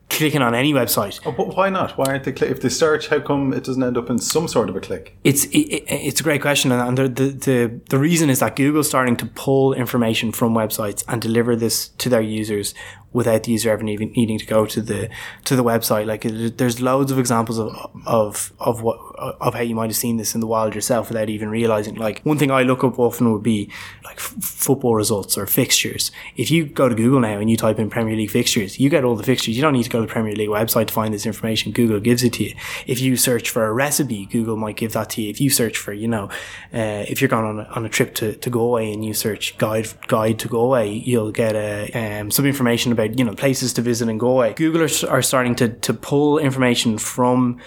clicking 0.10 0.41
on 0.41 0.56
any 0.56 0.74
website. 0.74 1.19
Oh, 1.26 1.32
but 1.32 1.56
why 1.56 1.69
not? 1.69 1.98
Why 1.98 2.06
aren't 2.06 2.24
they 2.24 2.32
click? 2.32 2.50
If 2.50 2.62
they 2.62 2.69
search, 2.69 3.08
how 3.08 3.19
come 3.19 3.54
it 3.54 3.63
doesn't 3.63 3.82
end 3.82 3.98
up 3.98 4.10
in 4.10 4.17
some 4.17 4.48
sort 4.48 4.69
of 4.69 4.76
a 4.76 4.80
click? 4.80 5.15
It's 5.24 5.45
it, 5.45 5.84
it's 5.88 6.19
a 6.19 6.24
great 6.24 6.41
question, 6.41 6.72
and 6.72 6.98
the, 6.98 7.08
the 7.08 7.30
the 7.30 7.82
the 7.89 8.00
reason 8.00 8.30
is 8.30 8.39
that 8.39 8.56
Google's 8.56 8.88
starting 8.88 9.15
to 9.17 9.26
pull 9.26 9.74
information 9.74 10.32
from 10.32 10.54
websites 10.54 11.04
and 11.08 11.22
deliver 11.22 11.56
this 11.56 11.89
to 11.89 12.10
their 12.10 12.22
users 12.22 12.74
without 13.12 13.43
the 13.43 13.52
user 13.52 13.72
ever 13.72 13.86
even 13.86 14.12
needing 14.12 14.38
to 14.38 14.45
go 14.45 14.65
to 14.65 14.82
the 14.82 15.10
to 15.45 15.56
the 15.56 15.63
website. 15.63 16.06
Like 16.06 16.24
there's 16.58 16.82
loads 16.82 17.12
of 17.12 17.19
examples 17.19 17.60
of 17.60 17.76
of 18.06 18.54
of 18.60 18.82
what 18.82 18.98
of 19.17 19.54
how 19.54 19.62
you 19.62 19.76
might 19.76 19.89
have 19.89 19.95
seen 19.95 20.17
this 20.17 20.36
in 20.36 20.41
the 20.41 20.48
wild 20.48 20.76
yourself 20.76 21.10
without 21.10 21.30
even 21.30 21.50
realizing. 21.50 21.95
Like 21.95 22.22
one 22.24 22.38
thing 22.38 22.52
I 22.52 22.63
look 22.63 22.84
up 22.84 23.00
often 23.00 23.32
would 23.32 23.43
be 23.43 23.72
like 24.04 24.17
f- 24.17 24.36
football 24.41 24.95
results 24.95 25.38
or 25.38 25.45
fixtures. 25.45 26.12
If 26.36 26.52
you 26.52 26.65
go 26.65 26.89
to 26.89 26.95
Google 26.95 27.19
now 27.19 27.39
and 27.39 27.50
you 27.50 27.58
type 27.58 27.80
in 27.80 27.89
Premier 27.89 28.15
League 28.15 28.32
fixtures, 28.32 28.80
you 28.80 28.89
get 28.89 29.04
all 29.04 29.15
the 29.15 29.24
fixtures. 29.24 29.56
You 29.56 29.62
don't 29.62 29.74
need 29.74 29.84
to 29.84 29.89
go 29.89 30.02
to 30.02 30.06
the 30.06 30.12
Premier 30.12 30.36
League 30.36 30.50
website 30.50 30.88
to 30.88 30.93
find 30.93 31.13
this 31.13 31.26
information. 31.26 31.72
Google 31.72 32.00
gives 32.00 32.24
it 32.24 32.34
to 32.34 32.43
you. 32.43 32.56
If 32.86 33.02
you 33.02 33.17
search 33.17 33.50
for 33.50 33.65
a 33.65 33.74
recipe, 33.74 34.26
Google 34.26 34.56
might 34.56 34.78
give 34.78 34.93
that 34.93 35.10
to 35.12 35.22
you. 35.22 35.30
If 35.30 35.41
you 35.41 35.50
search 35.50 35.78
for, 35.78 35.93
you 35.93 36.08
know, 36.08 36.26
uh, 36.74 37.06
if 37.08 37.22
you're 37.22 37.30
going 37.30 37.45
on 37.45 37.60
a, 37.60 37.69
on 37.69 37.86
a 37.86 37.89
trip 37.89 38.13
to, 38.15 38.36
to 38.36 38.50
Galway 38.50 38.93
and 38.93 39.04
you 39.04 39.13
search 39.13 39.58
guide 39.58 39.88
guide 40.08 40.39
to 40.39 40.48
Galway, 40.48 40.91
you'll 40.91 41.32
get 41.32 41.56
a, 41.56 41.91
um, 41.93 42.32
some 42.32 42.45
information 42.45 42.91
about 42.91 42.99
you 43.06 43.24
know 43.24 43.34
places 43.34 43.74
to 43.74 43.82
visit 43.82 44.10
in 44.10 44.18
Galway. 44.18 44.54
Google 44.54 44.84
are, 44.84 45.10
are 45.10 45.22
starting 45.22 45.56
to 45.56 45.70
to 45.70 45.94
pull 45.94 46.38
information 46.38 46.98
from 46.98 47.60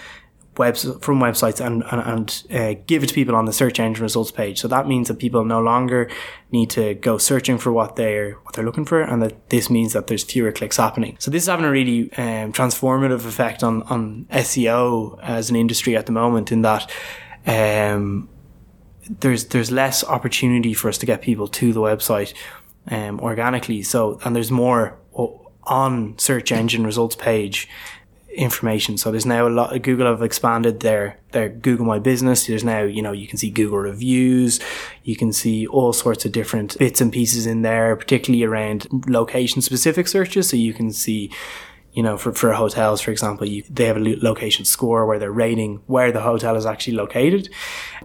webs 0.57 0.83
from 1.01 1.19
websites 1.19 1.65
and 1.65 1.83
and, 1.91 2.01
and 2.01 2.43
uh, 2.51 2.81
give 2.85 3.03
it 3.03 3.07
to 3.07 3.13
people 3.13 3.35
on 3.35 3.45
the 3.45 3.53
search 3.53 3.79
engine 3.79 4.03
results 4.03 4.31
page. 4.31 4.59
So 4.59 4.67
that 4.67 4.87
means 4.87 5.07
that 5.07 5.19
people 5.19 5.43
no 5.45 5.61
longer 5.61 6.09
need 6.51 6.69
to 6.71 6.93
go 6.95 7.17
searching 7.17 7.57
for 7.57 7.71
what 7.71 7.95
they're 7.95 8.33
what 8.43 8.53
they're 8.53 8.65
looking 8.65 8.85
for, 8.85 9.01
and 9.01 9.21
that 9.21 9.49
this 9.49 9.69
means 9.69 9.93
that 9.93 10.07
there's 10.07 10.23
fewer 10.23 10.51
clicks 10.51 10.77
happening. 10.77 11.17
So 11.19 11.31
this 11.31 11.43
is 11.43 11.49
having 11.49 11.65
a 11.65 11.71
really 11.71 12.11
um, 12.13 12.53
transformative 12.53 13.25
effect 13.25 13.63
on 13.63 13.83
on 13.83 14.25
SEO 14.31 15.19
as 15.21 15.49
an 15.49 15.55
industry 15.55 15.95
at 15.95 16.05
the 16.05 16.11
moment. 16.11 16.51
In 16.51 16.61
that. 16.61 16.89
Um, 17.45 18.29
there's 19.19 19.47
there's 19.47 19.69
less 19.69 20.01
opportunity 20.05 20.73
for 20.73 20.87
us 20.87 20.97
to 20.97 21.05
get 21.05 21.21
people 21.21 21.47
to 21.49 21.73
the 21.73 21.81
website 21.81 22.33
um, 22.87 23.19
organically. 23.19 23.83
So 23.83 24.19
and 24.23 24.33
there's 24.33 24.49
more 24.49 24.97
on 25.65 26.17
search 26.17 26.51
engine 26.51 26.85
results 26.85 27.15
page 27.15 27.69
information. 28.35 28.97
So 28.97 29.11
there's 29.11 29.25
now 29.25 29.47
a 29.47 29.49
lot. 29.49 29.79
Google 29.81 30.07
have 30.07 30.21
expanded 30.21 30.79
their 30.79 31.19
their 31.31 31.49
Google 31.49 31.85
My 31.85 31.99
Business. 31.99 32.47
There's 32.47 32.63
now 32.63 32.81
you 32.81 33.01
know 33.01 33.11
you 33.11 33.27
can 33.27 33.37
see 33.37 33.49
Google 33.49 33.77
reviews. 33.77 34.59
You 35.03 35.15
can 35.15 35.31
see 35.31 35.67
all 35.67 35.93
sorts 35.93 36.25
of 36.25 36.31
different 36.31 36.77
bits 36.79 37.01
and 37.01 37.11
pieces 37.11 37.45
in 37.45 37.61
there, 37.61 37.95
particularly 37.95 38.43
around 38.43 38.87
location 39.07 39.61
specific 39.61 40.07
searches. 40.07 40.49
So 40.49 40.57
you 40.57 40.73
can 40.73 40.91
see 40.91 41.31
you 41.93 42.01
know, 42.01 42.17
for, 42.17 42.33
for 42.33 42.51
hotels, 42.53 43.01
for 43.01 43.11
example, 43.11 43.47
you, 43.47 43.63
they 43.69 43.85
have 43.85 43.97
a 43.97 43.99
location 43.99 44.65
score 44.65 45.05
where 45.05 45.19
they're 45.19 45.31
rating 45.31 45.75
where 45.85 46.11
the 46.11 46.21
hotel 46.21 46.55
is 46.55 46.65
actually 46.65 46.95
located. 46.95 47.49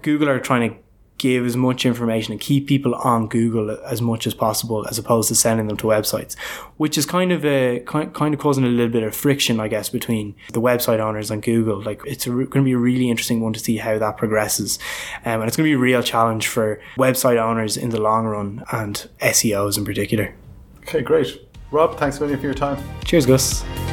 Google 0.02 0.28
are 0.28 0.38
trying 0.38 0.70
to 0.70 0.76
give 1.18 1.44
as 1.44 1.56
much 1.56 1.84
information 1.84 2.32
and 2.32 2.40
keep 2.40 2.66
people 2.66 2.94
on 2.94 3.28
Google 3.28 3.70
as 3.84 4.00
much 4.00 4.26
as 4.26 4.34
possible, 4.34 4.86
as 4.88 4.98
opposed 4.98 5.28
to 5.28 5.34
sending 5.34 5.66
them 5.66 5.76
to 5.76 5.86
websites, 5.86 6.36
which 6.76 6.96
is 6.96 7.04
kind 7.04 7.32
of 7.32 7.44
a 7.44 7.80
kind 7.80 8.34
of 8.34 8.40
causing 8.40 8.64
a 8.64 8.68
little 8.68 8.92
bit 8.92 9.02
of 9.02 9.14
friction, 9.14 9.60
I 9.60 9.68
guess, 9.68 9.88
between 9.88 10.34
the 10.52 10.60
website 10.60 11.00
owners 11.00 11.30
and 11.30 11.42
Google. 11.42 11.82
Like 11.82 12.00
it's 12.06 12.26
going 12.26 12.48
to 12.48 12.62
be 12.62 12.72
a 12.72 12.78
really 12.78 13.10
interesting 13.10 13.40
one 13.40 13.52
to 13.52 13.60
see 13.60 13.76
how 13.76 13.98
that 13.98 14.16
progresses, 14.16 14.78
um, 15.24 15.40
and 15.40 15.44
it's 15.48 15.56
going 15.56 15.66
to 15.66 15.70
be 15.70 15.74
a 15.74 15.78
real 15.78 16.02
challenge 16.02 16.46
for 16.46 16.80
website 16.96 17.36
owners 17.36 17.76
in 17.76 17.90
the 17.90 18.00
long 18.00 18.26
run 18.26 18.64
and 18.72 19.08
SEOs 19.20 19.76
in 19.76 19.84
particular. 19.84 20.34
Okay, 20.82 21.02
great. 21.02 21.44
Rob, 21.70 21.98
thanks 21.98 22.16
a 22.16 22.20
million 22.20 22.38
for 22.38 22.46
your 22.46 22.54
time. 22.54 22.82
Cheers, 23.04 23.26
Gus. 23.26 23.87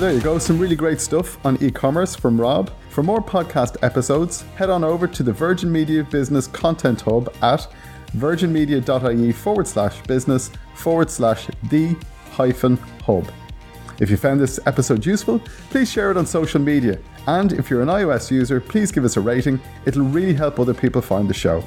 So 0.00 0.06
there 0.06 0.14
you 0.14 0.22
go, 0.22 0.38
some 0.38 0.58
really 0.58 0.76
great 0.76 0.98
stuff 0.98 1.36
on 1.44 1.62
e-commerce 1.62 2.16
from 2.16 2.40
Rob. 2.40 2.70
For 2.88 3.02
more 3.02 3.20
podcast 3.20 3.76
episodes, 3.82 4.46
head 4.56 4.70
on 4.70 4.82
over 4.82 5.06
to 5.06 5.22
the 5.22 5.30
Virgin 5.30 5.70
Media 5.70 6.02
Business 6.02 6.46
Content 6.46 7.02
Hub 7.02 7.30
at 7.42 7.68
virginmedia.ie 8.16 9.32
forward 9.32 9.68
slash 9.68 10.00
business 10.04 10.52
forward 10.72 11.10
slash 11.10 11.48
the 11.64 11.94
hyphen 12.30 12.78
hub. 13.04 13.30
If 14.00 14.08
you 14.08 14.16
found 14.16 14.40
this 14.40 14.58
episode 14.64 15.04
useful, 15.04 15.38
please 15.68 15.92
share 15.92 16.10
it 16.10 16.16
on 16.16 16.24
social 16.24 16.62
media. 16.62 16.98
And 17.26 17.52
if 17.52 17.68
you're 17.68 17.82
an 17.82 17.88
iOS 17.88 18.30
user, 18.30 18.58
please 18.58 18.90
give 18.90 19.04
us 19.04 19.18
a 19.18 19.20
rating. 19.20 19.60
It'll 19.84 20.06
really 20.06 20.32
help 20.32 20.58
other 20.58 20.72
people 20.72 21.02
find 21.02 21.28
the 21.28 21.34
show. 21.34 21.62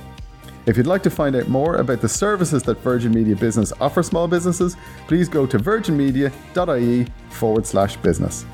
If 0.66 0.78
you'd 0.78 0.88
like 0.88 1.04
to 1.04 1.10
find 1.10 1.36
out 1.36 1.48
more 1.50 1.76
about 1.78 2.00
the 2.02 2.08
services 2.08 2.64
that 2.64 2.78
Virgin 2.80 3.12
Media 3.14 3.36
Business 3.36 3.74
offer 3.82 4.02
small 4.02 4.28
businesses, 4.28 4.78
please 5.08 5.28
go 5.28 5.46
to 5.46 5.58
virginmedia.ie 5.58 7.08
forward 7.30 7.66
slash 7.66 7.98
business. 7.98 8.46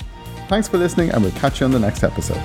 Thanks 0.48 0.68
for 0.68 0.78
listening, 0.78 1.12
and 1.12 1.22
we'll 1.22 1.32
catch 1.34 1.60
you 1.60 1.66
on 1.66 1.72
the 1.72 1.80
next 1.80 2.04
episode. 2.04 2.42